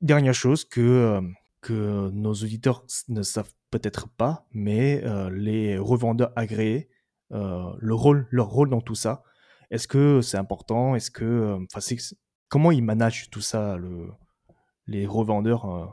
Dernière 0.01 0.35
chose 0.35 0.65
que, 0.65 1.21
que 1.63 2.11
nos 2.13 2.33
auditeurs 2.35 2.85
ne 3.09 3.23
savent 3.23 3.53
peut-être 3.71 4.09
pas, 4.09 4.47
mais 4.53 5.03
les 5.33 5.79
revendeurs 5.79 6.33
agréés, 6.37 6.89
le 7.31 7.95
rôle 7.95 8.27
leur 8.31 8.49
rôle 8.49 8.71
dans 8.71 8.81
tout 8.81 8.95
ça, 8.97 9.23
est-ce 9.71 9.89
que 9.89 10.21
c'est 10.23 10.37
important? 10.39 10.97
Est-ce 10.97 11.11
que, 11.11 11.59
comment 12.49 12.73
ils 12.73 12.83
managent 12.85 13.31
tout 13.31 13.41
ça, 13.41 13.79
les 14.87 15.07
revendeurs, 15.07 15.67
heu, 15.69 15.87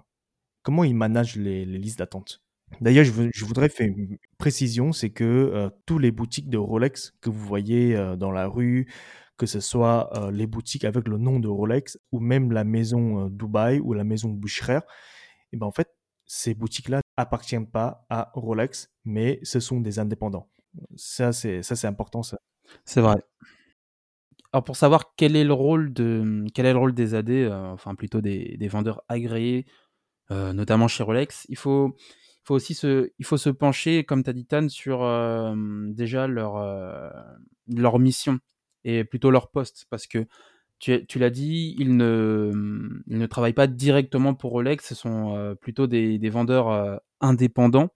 comment 0.64 0.84
ils 0.84 0.96
managent 0.96 1.38
les 1.38 1.66
listes 1.66 2.00
d'attente? 2.00 2.42
D'ailleurs, 2.82 3.06
je 3.06 3.46
voudrais 3.46 3.70
faire 3.70 3.88
une 3.90 4.18
précision, 4.38 4.92
c'est 4.94 5.12
que, 5.12 5.24
heu, 5.26 5.72
tous 5.86 6.00
les 6.00 6.12
boutiques 6.12 6.50
de 6.50 6.58
Rolex 6.58 7.14
que 7.22 7.30
vous 7.30 7.46
voyez, 7.46 7.96
heu, 7.96 8.18
dans 8.18 8.32
la 8.32 8.48
rue, 8.48 8.88
que 9.38 9.46
ce 9.48 9.60
soit, 9.62 10.10
les 10.34 10.48
boutiques 10.48 10.86
avec 10.86 11.08
le 11.08 11.18
nom 11.18 11.40
de 11.40 11.48
Rolex 11.48 12.00
ou 12.12 12.20
même 12.20 12.52
la 12.52 12.64
maison, 12.66 13.30
Dubaï 13.30 13.80
ou 13.80 13.94
la 13.94 14.04
maison 14.04 14.30
Bucherer 14.32 14.80
et 15.54 15.58
ben, 15.58 15.68
en 15.68 15.72
fait, 15.72 15.90
ces 16.26 16.54
boutiques-là 16.54 17.02
appartiennent 17.18 17.68
pas 17.70 18.06
à 18.10 18.32
Rolex, 18.36 18.92
mais 19.06 19.40
ce 19.44 19.60
sont 19.60 19.80
des 19.82 20.00
indépendants. 20.00 20.50
Ça, 20.96 21.34
c'est 21.34 21.64
ça, 21.64 21.76
c'est 21.76 21.88
important 21.88 22.24
ça. 22.24 22.38
C'est 22.86 23.02
vrai. 23.02 23.18
Alors 24.54 24.64
pour 24.64 24.76
savoir 24.78 25.14
quel 25.16 25.36
est 25.36 25.44
le 25.44 25.54
rôle 25.54 25.94
de, 25.94 26.22
mmh, 26.26 26.48
quel 26.56 26.66
est 26.66 26.74
le 26.74 26.80
rôle 26.80 26.94
des 26.96 27.14
AD, 27.14 27.30
heu, 27.30 27.52
enfin 27.54 27.94
plutôt 27.96 28.20
des 28.22 28.58
des 28.58 28.68
vendeurs 28.68 29.04
agréés, 29.08 29.66
heu, 30.32 30.54
notamment 30.54 30.88
chez 30.88 31.04
Rolex, 31.04 31.46
il 31.50 31.58
faut 31.58 31.96
il 32.22 32.42
faut 32.46 32.56
aussi 32.56 32.74
se 32.76 33.12
il 33.20 33.26
faut 33.26 33.38
se 33.38 33.50
pencher, 33.52 34.04
comme 34.06 34.24
tu 34.24 34.30
as 34.32 34.34
dit 34.34 34.46
Tan, 34.46 34.70
sur, 34.70 35.04
hem, 35.06 35.94
déjà 35.96 36.28
leur, 36.28 36.58
leur 37.68 38.00
mission 38.00 38.40
et 38.86 39.04
plutôt 39.06 39.32
leur 39.32 39.52
poste. 39.52 39.86
Parce 39.92 40.08
que 40.08 40.28
tu 40.80 41.06
tu 41.08 41.20
l'as 41.20 41.30
dit, 41.32 41.76
ils 41.80 41.98
ne, 41.98 42.52
mmh, 42.54 43.04
ils 43.08 43.20
ne 43.20 43.28
travaillent 43.28 43.54
pas 43.54 43.68
directement 43.68 44.34
pour 44.36 44.52
Rolex, 44.54 44.88
ce 44.88 44.96
sont, 44.96 45.56
plutôt 45.62 45.88
des 45.88 46.20
des 46.20 46.30
vendeurs, 46.30 47.02
indépendants 47.22 47.90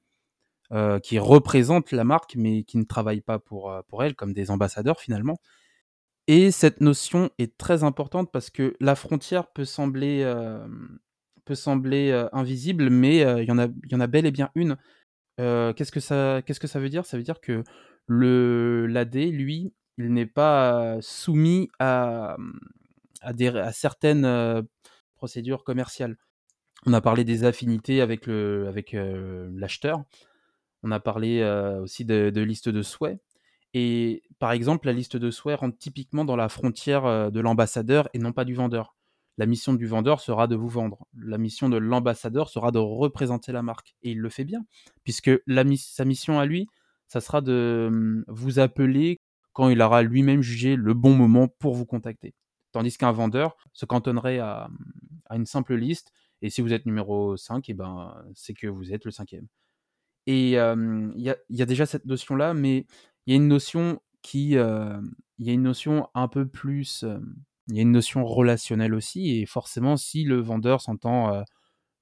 qui 1.04 1.20
représentent 1.20 1.92
la 1.94 2.04
marque, 2.06 2.36
mais 2.38 2.64
qui 2.64 2.78
ne 2.80 2.84
travaillent 2.86 3.22
pas 3.22 3.40
pour, 3.40 3.74
pour 3.90 4.04
elle, 4.04 4.16
comme 4.16 4.34
des 4.34 4.52
ambassadeurs 4.52 5.00
finalement. 5.02 5.38
Et 6.28 6.52
cette 6.52 6.80
notion 6.80 7.30
est 7.38 7.58
très 7.58 7.84
importante 7.84 8.32
parce 8.32 8.50
que 8.50 8.76
la 8.80 8.96
frontière 8.96 9.48
peut 9.48 9.66
sembler, 9.66 10.24
peut 11.46 11.56
sembler 11.56 12.28
invisible, 12.32 12.90
mais 12.90 13.18
il 13.42 13.46
y, 13.46 13.52
en 13.52 13.60
a, 13.60 13.68
y 13.90 13.96
en 13.96 14.00
a 14.00 14.08
bel 14.08 14.26
et 14.26 14.32
bien 14.32 14.50
une. 14.56 14.78
qu'est-ce, 15.38 15.92
que 15.92 16.00
ça, 16.00 16.42
qu'est-ce 16.46 16.62
que 16.62 16.68
ça 16.68 16.80
veut 16.80 16.90
dire? 16.90 17.06
Ça 17.06 17.18
veut 17.18 17.24
dire 17.24 17.42
que 17.42 17.64
l'AD, 18.08 19.16
lui, 19.16 19.74
il 19.98 20.14
n'est 20.14 20.26
pas 20.26 20.98
soumis 21.02 21.70
à, 21.80 22.38
à, 23.22 23.72
certaines 23.74 24.66
procédures 25.16 25.66
commerciales. 25.66 26.18
On 26.86 26.94
a 26.94 27.02
parlé 27.02 27.26
des 27.26 27.44
affinités 27.44 28.00
avec, 28.00 28.30
avec 28.30 28.96
l'acheteur. 28.96 30.04
On 30.84 30.92
a 30.92 31.02
parlé 31.02 31.44
aussi 31.82 32.06
de, 32.06 32.30
de 32.30 32.42
listes 32.42 32.70
de 32.70 32.82
souhaits. 32.82 33.20
Et 33.74 34.24
par 34.40 34.52
exemple, 34.52 34.88
la 34.88 34.94
liste 34.94 35.18
de 35.18 35.32
souhaits 35.32 35.60
rentre 35.60 35.78
typiquement 35.78 36.26
dans 36.26 36.36
la 36.36 36.50
frontière 36.50 37.32
de 37.32 37.40
l'ambassadeur 37.40 38.08
et 38.14 38.20
non 38.20 38.32
pas 38.32 38.46
du 38.46 38.54
vendeur. 38.54 38.96
La 39.38 39.48
mission 39.48 39.74
du 39.74 39.88
vendeur 39.88 40.20
sera 40.20 40.48
de 40.48 40.56
vous 40.56 40.68
vendre. 40.70 41.08
La 41.18 41.40
mission 41.40 41.68
de 41.68 41.78
l'ambassadeur 41.78 42.50
sera 42.50 42.72
de 42.72 42.78
représenter 42.78 43.52
la 43.52 43.64
marque. 43.64 43.96
Et 44.04 44.12
il 44.12 44.20
le 44.20 44.30
fait 44.30 44.44
bien, 44.44 44.64
puisque 45.04 45.32
sa 45.78 46.06
mission 46.06 46.40
à 46.40 46.46
lui, 46.46 46.68
ça 47.08 47.20
sera 47.20 47.42
de 47.42 47.90
mmh, 47.92 48.26
vous 48.28 48.60
appeler 48.60 49.20
quand 49.54 49.70
il 49.70 49.82
aura 49.82 50.04
lui-même 50.04 50.42
jugé 50.42 50.76
le 50.76 50.94
bon 50.94 51.16
moment 51.16 51.48
pour 51.48 51.74
vous 51.74 51.86
contacter. 51.86 52.34
Tandis 52.72 52.98
qu'un 52.98 53.12
vendeur 53.12 53.56
se 53.72 53.86
cantonnerait 53.86 54.40
à, 54.40 54.68
à, 55.28 55.36
une 55.36 55.46
simple 55.46 55.76
liste, 55.76 56.12
et 56.42 56.50
si 56.50 56.62
vous 56.62 56.74
êtes 56.74 56.86
numéro 56.86 57.38
5, 57.38 57.70
et 57.70 57.72
eh 57.72 57.76
ben, 57.76 58.16
c'est 58.36 58.54
que 58.54 58.68
vous 58.68 58.94
êtes 58.94 59.06
le 59.06 59.12
cinquième. 59.12 59.48
Et 60.26 60.52
il 60.54 61.14
y, 61.16 61.34
y, 61.50 61.62
a 61.62 61.66
déjà 61.66 61.86
cette 61.86 62.06
notion-là, 62.06 62.54
mais 62.54 62.88
il 63.26 63.32
y 63.32 63.34
a 63.34 63.38
une 63.38 63.48
notion 63.48 64.02
qui, 64.22 64.52
il 64.52 64.58
y 65.48 65.50
a 65.50 65.54
une 65.54 65.64
notion 65.64 66.10
un 66.14 66.28
peu 66.28 66.48
plus, 66.48 67.04
il 67.68 67.76
y 67.76 67.80
a 67.80 67.82
une 67.82 67.92
notion 67.92 68.26
relationnelle 68.26 68.94
aussi, 68.94 69.40
et 69.40 69.46
forcément, 69.46 69.98
si 69.98 70.24
le 70.24 70.40
vendeur 70.40 70.82
s'entend 70.82 71.44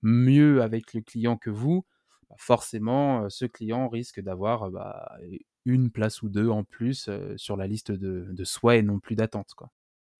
mieux 0.01 0.61
avec 0.61 0.93
le 0.93 1.01
client 1.01 1.37
que 1.37 1.49
vous, 1.49 1.85
bah, 2.29 2.35
forcément, 2.37 3.29
ce 3.29 3.45
client 3.45 3.87
risque 3.89 4.19
d'avoir 4.19 4.71
bah, 4.71 5.17
une 5.65 5.91
place 5.91 6.21
ou 6.21 6.29
deux 6.29 6.49
en 6.49 6.63
plus 6.63 7.09
sur 7.37 7.57
la 7.57 7.67
liste 7.67 7.91
de, 7.91 8.43
soi 8.43 8.77
et 8.77 8.81
non 8.81 8.99
plus 8.99 9.15
d'attente. 9.15 9.53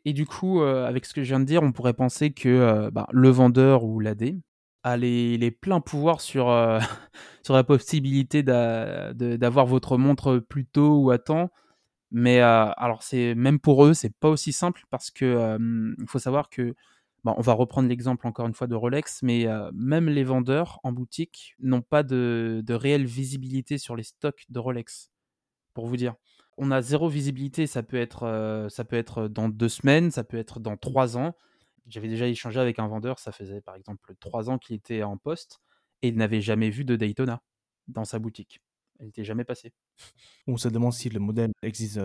Et 0.06 0.14
du 0.14 0.26
coup, 0.26 0.62
avec 0.62 1.06
ce 1.06 1.14
que 1.14 1.24
je 1.24 1.30
viens 1.30 1.40
de 1.40 1.46
dire, 1.46 1.64
on 1.64 1.72
pourrait 1.72 1.94
penser 1.94 2.34
que 2.34 2.90
bah, 2.92 3.08
le 3.12 3.30
vendeur 3.30 3.84
ou 3.84 4.00
l'AD 4.00 4.42
a 4.84 4.98
les, 4.98 5.38
les, 5.38 5.52
pleins 5.52 5.82
pouvoirs 5.82 6.22
sur, 6.22 6.48
sur 7.44 7.54
la 7.54 7.64
possibilité 7.64 8.44
d'avoir 8.44 9.66
votre 9.66 9.98
montre 9.98 10.38
plus 10.38 10.66
tôt 10.66 10.98
ou 10.98 11.12
à 11.12 11.20
temps. 11.20 11.52
Mais 12.12 12.40
alors, 12.42 13.04
c'est 13.04 13.36
même 13.36 13.60
pour 13.60 13.86
eux, 13.86 13.94
c'est 13.94 14.14
pas 14.20 14.30
aussi 14.30 14.52
simple 14.54 14.84
parce 14.90 15.12
que 15.12 15.58
il 16.00 16.08
faut 16.08 16.20
savoir 16.20 16.50
que 16.50 16.76
on 17.24 17.42
va 17.42 17.54
reprendre 17.54 17.88
l'exemple 17.88 18.28
encore 18.28 18.48
une 18.48 18.54
fois 18.54 18.68
de 18.68 18.76
Rolex, 18.76 19.22
mais 19.24 19.46
même 19.74 20.10
les 20.10 20.24
vendeurs 20.24 20.80
en 20.84 20.92
boutique 20.92 21.56
n'ont 21.60 21.82
pas 21.82 22.04
de, 22.04 22.62
de, 22.66 22.74
réelle 22.74 23.06
visibilité 23.06 23.78
sur 23.78 23.96
les 23.96 24.04
stocks 24.04 24.46
de 24.50 24.60
Rolex, 24.60 25.12
pour 25.74 25.88
vous 25.88 25.98
dire. 25.98 26.16
On 26.58 26.72
a 26.72 26.82
zéro 26.82 27.08
visibilité, 27.10 27.66
ça 27.68 27.84
peut 27.84 27.98
être, 27.98 28.68
ça 28.70 28.84
peut 28.84 28.98
être 28.98 29.28
dans 29.28 29.50
deux 29.50 29.70
semaines, 29.70 30.12
ça 30.12 30.24
peut 30.24 30.38
être 30.38 30.60
dans 30.60 30.78
trois 30.78 31.18
ans. 31.18 31.34
J'avais 31.92 32.08
déjà 32.08 32.28
échangé 32.28 32.60
avec 32.60 32.80
un 32.80 32.88
vendeur, 32.88 33.20
ça 33.20 33.32
faisait 33.32 33.62
par 33.62 33.76
exemple 33.76 34.16
trois 34.20 34.50
ans 34.50 34.58
qu'il 34.58 34.76
était 34.76 35.04
en 35.04 35.18
poste, 35.18 35.60
et 36.02 36.08
il 36.08 36.16
n'avait 36.16 36.42
jamais 36.42 36.72
vu 36.72 36.86
de 36.86 36.96
Daytona 36.96 37.44
dans 37.88 38.06
sa 38.06 38.18
boutique. 38.18 38.62
Elle 39.00 39.08
n'était 39.08 39.24
jamais 39.24 39.44
passée. 39.44 39.74
On 40.48 40.58
se 40.58 40.68
demande 40.70 40.94
si 40.94 41.10
le 41.10 41.20
modèle 41.20 41.52
existe 41.62 42.00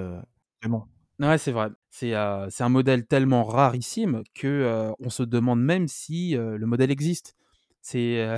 vraiment. 0.61 0.89
Ouais, 1.19 1.39
c'est 1.39 1.53
vrai. 1.53 1.69
C'est 1.89 2.13
un 2.15 2.69
modèle 2.69 3.07
tellement 3.07 3.45
rarissime 3.45 4.23
que 4.35 4.93
on 4.99 5.09
se 5.09 5.23
demande 5.23 5.63
même 5.63 5.89
si 5.89 6.33
le 6.33 6.67
modèle 6.67 6.91
existe. 6.91 7.37
C'est 7.81 8.37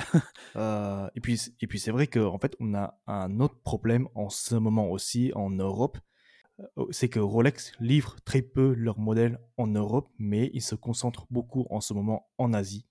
et 0.54 1.20
puis 1.22 1.40
et 1.60 1.66
puis 1.66 1.78
c'est 1.80 1.90
vrai 1.90 2.06
qu'en 2.06 2.38
fait 2.38 2.54
on 2.60 2.74
a 2.74 3.00
un 3.06 3.40
autre 3.40 3.58
problème 3.62 4.06
en 4.14 4.28
ce 4.28 4.54
moment 4.54 4.90
aussi 4.90 5.32
en 5.34 5.50
Europe, 5.50 5.98
c'est 6.90 7.08
que 7.08 7.20
Rolex 7.20 7.72
livre 7.80 8.16
très 8.24 8.42
peu 8.42 8.74
leurs 8.74 8.98
modèles 8.98 9.38
en 9.56 9.66
Europe, 9.66 10.08
mais 10.18 10.50
ils 10.54 10.62
se 10.62 10.74
concentrent 10.74 11.26
beaucoup 11.30 11.66
en 11.70 11.80
ce 11.80 11.94
moment 11.94 12.28
en 12.38 12.52
Asie 12.52 12.86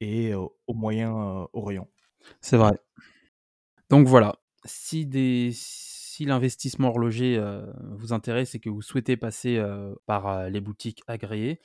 et 0.00 0.34
au 0.34 0.74
Moyen-Orient. 0.74 1.88
C'est 2.40 2.56
vrai. 2.56 2.72
Donc 3.90 4.06
voilà, 4.06 4.38
si 4.64 5.04
l'investissement 6.20 6.88
horloger 6.88 7.36
euh, 7.36 7.66
vous 7.90 8.12
intéresse 8.12 8.54
et 8.54 8.60
que 8.60 8.70
vous 8.70 8.82
souhaitez 8.82 9.16
passer 9.16 9.58
euh, 9.58 9.94
par 10.06 10.26
euh, 10.26 10.48
les 10.48 10.60
boutiques 10.60 11.02
agréées, 11.06 11.60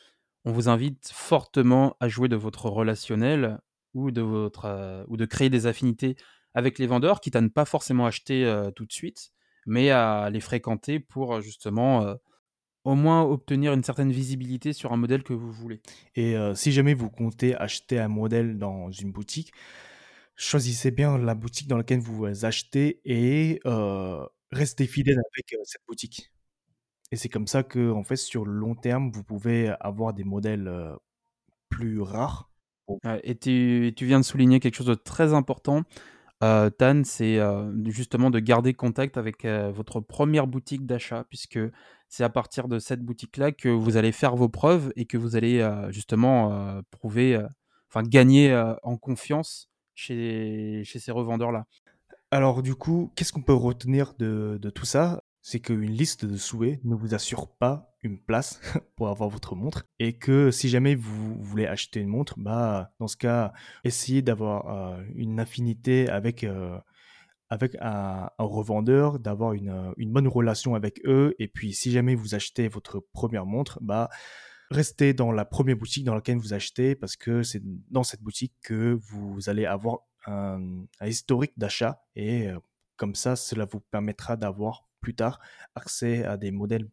on 0.45 0.51
vous 0.51 0.69
invite 0.69 1.09
fortement 1.13 1.95
à 1.99 2.07
jouer 2.07 2.27
de 2.27 2.35
votre 2.35 2.69
relationnel 2.69 3.59
ou 3.93 4.11
de, 4.11 4.21
ou 4.21 5.17
de 5.17 5.25
créer 5.25 5.49
des 5.49 5.65
affinités 5.65 6.15
avec 6.53 6.79
les 6.79 6.87
vendeurs, 6.87 7.19
quitte 7.19 7.35
à 7.35 7.41
ne 7.41 7.47
pas 7.47 7.65
forcément 7.65 8.05
acheter 8.05 8.49
tout 8.75 8.85
de 8.85 8.91
suite, 8.91 9.31
mais 9.67 9.91
à 9.91 10.29
les 10.31 10.39
fréquenter 10.39 10.99
pour 10.99 11.41
justement 11.41 12.15
au 12.83 12.95
moins 12.95 13.23
obtenir 13.23 13.73
une 13.73 13.83
certaine 13.83 14.11
visibilité 14.11 14.73
sur 14.73 14.93
un 14.93 14.97
modèle 14.97 15.23
que 15.23 15.33
vous 15.33 15.51
voulez. 15.51 15.81
Et 16.15 16.35
si 16.55 16.71
jamais 16.71 16.93
vous 16.93 17.09
comptez 17.09 17.55
acheter 17.55 17.99
un 17.99 18.07
modèle 18.07 18.57
dans 18.57 18.89
une 18.91 19.11
boutique, 19.11 19.51
choisissez 20.35 20.91
bien 20.91 21.17
la 21.17 21.35
boutique 21.35 21.67
dans 21.67 21.77
laquelle 21.77 21.99
vous 21.99 22.25
achetez 22.45 23.01
et 23.05 23.59
restez 24.51 24.87
fidèle 24.87 25.19
avec 25.19 25.55
cette 25.65 25.81
boutique. 25.87 26.31
Et 27.11 27.17
c'est 27.17 27.29
comme 27.29 27.47
ça 27.47 27.63
que, 27.63 27.91
en 27.91 28.03
fait, 28.03 28.17
sur 28.17 28.45
le 28.45 28.53
long 28.53 28.75
terme, 28.75 29.11
vous 29.11 29.23
pouvez 29.23 29.73
avoir 29.79 30.13
des 30.13 30.23
modèles 30.23 30.69
plus 31.69 32.01
rares. 32.01 32.49
et 33.23 33.35
tu, 33.37 33.93
tu, 33.95 34.05
viens 34.05 34.19
de 34.19 34.25
souligner 34.25 34.59
quelque 34.59 34.75
chose 34.75 34.85
de 34.85 34.95
très 34.95 35.33
important. 35.33 35.83
Tan, 36.39 37.01
c'est 37.03 37.39
justement 37.85 38.29
de 38.29 38.39
garder 38.39 38.73
contact 38.73 39.17
avec 39.17 39.45
votre 39.45 39.99
première 39.99 40.47
boutique 40.47 40.85
d'achat, 40.85 41.25
puisque 41.29 41.59
c'est 42.09 42.23
à 42.23 42.29
partir 42.29 42.67
de 42.67 42.79
cette 42.79 43.01
boutique-là 43.01 43.51
que 43.51 43.69
vous 43.69 43.97
allez 43.97 44.11
faire 44.11 44.35
vos 44.35 44.49
preuves 44.49 44.93
et 44.95 45.05
que 45.05 45.17
vous 45.17 45.35
allez 45.35 45.67
justement 45.89 46.81
prouver, 46.91 47.41
enfin 47.89 48.03
gagner 48.03 48.55
en 48.83 48.97
confiance 48.97 49.69
chez, 49.95 50.83
chez 50.83 50.99
ces 50.99 51.11
revendeurs-là. 51.11 51.65
Alors 52.29 52.61
du 52.61 52.75
coup, 52.75 53.11
qu'est-ce 53.15 53.33
qu'on 53.33 53.41
peut 53.41 53.53
retenir 53.53 54.13
de, 54.19 54.59
de 54.61 54.69
tout 54.69 54.85
ça? 54.85 55.23
C'est 55.41 55.59
qu'une 55.59 55.89
liste 55.89 56.25
de 56.25 56.35
souhaits 56.35 56.83
ne 56.83 56.93
vous 56.93 57.15
assure 57.15 57.47
pas 57.47 57.86
une 58.03 58.19
place 58.19 58.61
pour 58.95 59.09
avoir 59.09 59.29
votre 59.29 59.55
montre 59.55 59.85
et 59.99 60.17
que 60.17 60.51
si 60.51 60.69
jamais 60.69 60.95
vous 60.95 61.35
voulez 61.41 61.65
acheter 61.65 61.99
une 61.99 62.09
montre, 62.09 62.35
bah 62.37 62.91
dans 62.99 63.07
ce 63.07 63.17
cas, 63.17 63.53
essayez 63.83 64.21
d'avoir 64.21 64.69
euh, 64.69 65.03
une 65.15 65.39
affinité 65.39 66.09
avec 66.09 66.43
euh, 66.43 66.77
avec 67.49 67.77
un, 67.79 68.29
revendeur, 68.39 69.19
d'avoir 69.19 69.53
une, 69.53 69.93
une, 69.95 70.11
bonne 70.11 70.27
relation 70.27 70.75
avec 70.75 70.99
eux 71.05 71.33
et 71.39 71.47
puis 71.47 71.73
si 71.73 71.91
jamais 71.91 72.13
vous 72.13 72.35
achetez 72.35 72.67
votre 72.67 72.99
première 73.13 73.45
montre, 73.45 73.79
bah 73.81 74.09
restez 74.69 75.13
dans 75.13 75.31
la 75.31 75.45
première 75.45 75.77
boutique 75.77 76.03
dans 76.03 76.15
laquelle 76.15 76.37
vous 76.37 76.53
achetez 76.53 76.95
parce 76.95 77.15
que 77.15 77.43
c'est 77.43 77.61
dans 77.89 78.03
cette 78.03 78.21
boutique 78.21 78.53
que 78.61 78.99
vous 79.01 79.49
allez 79.49 79.65
avoir 79.65 79.99
un, 80.25 80.85
historique 81.01 81.53
d'achat 81.57 82.03
et 82.15 82.47
euh, 82.49 82.59
comme 82.97 83.15
ça, 83.15 83.35
cela 83.35 83.65
vous 83.65 83.79
permettra 83.79 84.35
d'avoir 84.35 84.87
plus 85.01 85.15
tard 85.15 85.39
accès 85.75 86.25
à 86.25 86.35
des 86.35 86.51
modèles 86.51 86.89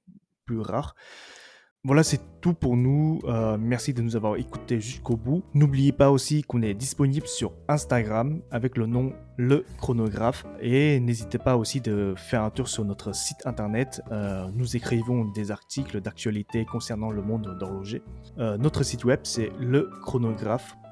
Voilà, 1.86 2.02
c'est 2.02 2.40
tout 2.40 2.54
pour 2.54 2.78
nous. 2.78 3.20
Euh, 3.24 3.58
merci 3.60 3.92
de 3.92 4.00
nous 4.00 4.16
avoir 4.16 4.36
écoutés 4.36 4.80
jusqu'au 4.80 5.18
bout. 5.18 5.44
N'oubliez 5.52 5.92
pas 5.92 6.10
aussi 6.10 6.42
qu'on 6.42 6.62
est 6.62 6.72
disponible 6.72 7.26
sur 7.26 7.52
Instagram 7.68 8.40
avec 8.50 8.78
le 8.78 8.86
nom 8.86 9.12
Le 9.36 9.66
Chronographe. 9.76 10.46
Et 10.62 10.98
n'hésitez 10.98 11.36
pas 11.36 11.58
aussi 11.58 11.82
de 11.82 12.14
faire 12.16 12.42
un 12.42 12.48
tour 12.48 12.68
sur 12.68 12.86
notre 12.86 13.14
site 13.14 13.46
internet. 13.46 14.00
Euh, 14.12 14.48
nous 14.54 14.76
écrivons 14.76 15.26
des 15.26 15.50
articles 15.50 16.00
d'actualité 16.00 16.64
concernant 16.64 17.10
le 17.10 17.20
monde 17.20 17.54
d'horloger. 17.60 18.02
Euh, 18.38 18.56
notre 18.56 18.82
site 18.82 19.04
web, 19.04 19.20
c'est 19.24 19.50
lechronographe.com. 19.60 20.83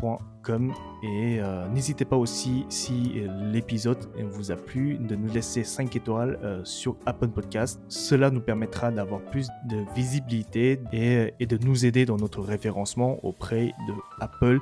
Et 1.02 1.40
n'hésitez 1.72 2.04
pas 2.04 2.16
aussi, 2.16 2.64
si 2.68 3.22
l'épisode 3.52 4.08
vous 4.30 4.50
a 4.50 4.56
plu, 4.56 4.98
de 4.98 5.14
nous 5.14 5.32
laisser 5.32 5.64
5 5.64 5.94
étoiles 5.94 6.62
sur 6.64 6.96
Apple 7.06 7.28
Podcast. 7.28 7.80
Cela 7.88 8.30
nous 8.30 8.40
permettra 8.40 8.90
d'avoir 8.90 9.20
plus 9.20 9.48
de 9.68 9.84
visibilité 9.94 10.80
et, 10.92 11.34
et 11.38 11.46
de 11.46 11.58
nous 11.64 11.86
aider 11.86 12.04
dans 12.04 12.16
notre 12.16 12.40
référencement 12.40 13.24
auprès 13.24 13.72
de 13.86 13.94
Apple. 14.20 14.58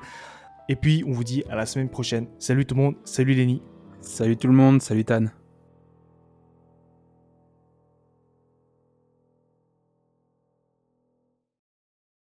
Et 0.68 0.76
puis, 0.76 1.02
on 1.06 1.12
vous 1.12 1.24
dit 1.24 1.42
à 1.50 1.56
la 1.56 1.66
semaine 1.66 1.88
prochaine. 1.88 2.26
Salut 2.38 2.66
tout 2.66 2.74
le 2.74 2.82
monde, 2.82 2.94
salut 3.04 3.34
Lenny. 3.34 3.62
Salut 4.00 4.36
tout 4.36 4.46
le 4.46 4.54
monde, 4.54 4.80
salut 4.80 5.04
Tan. 5.04 5.39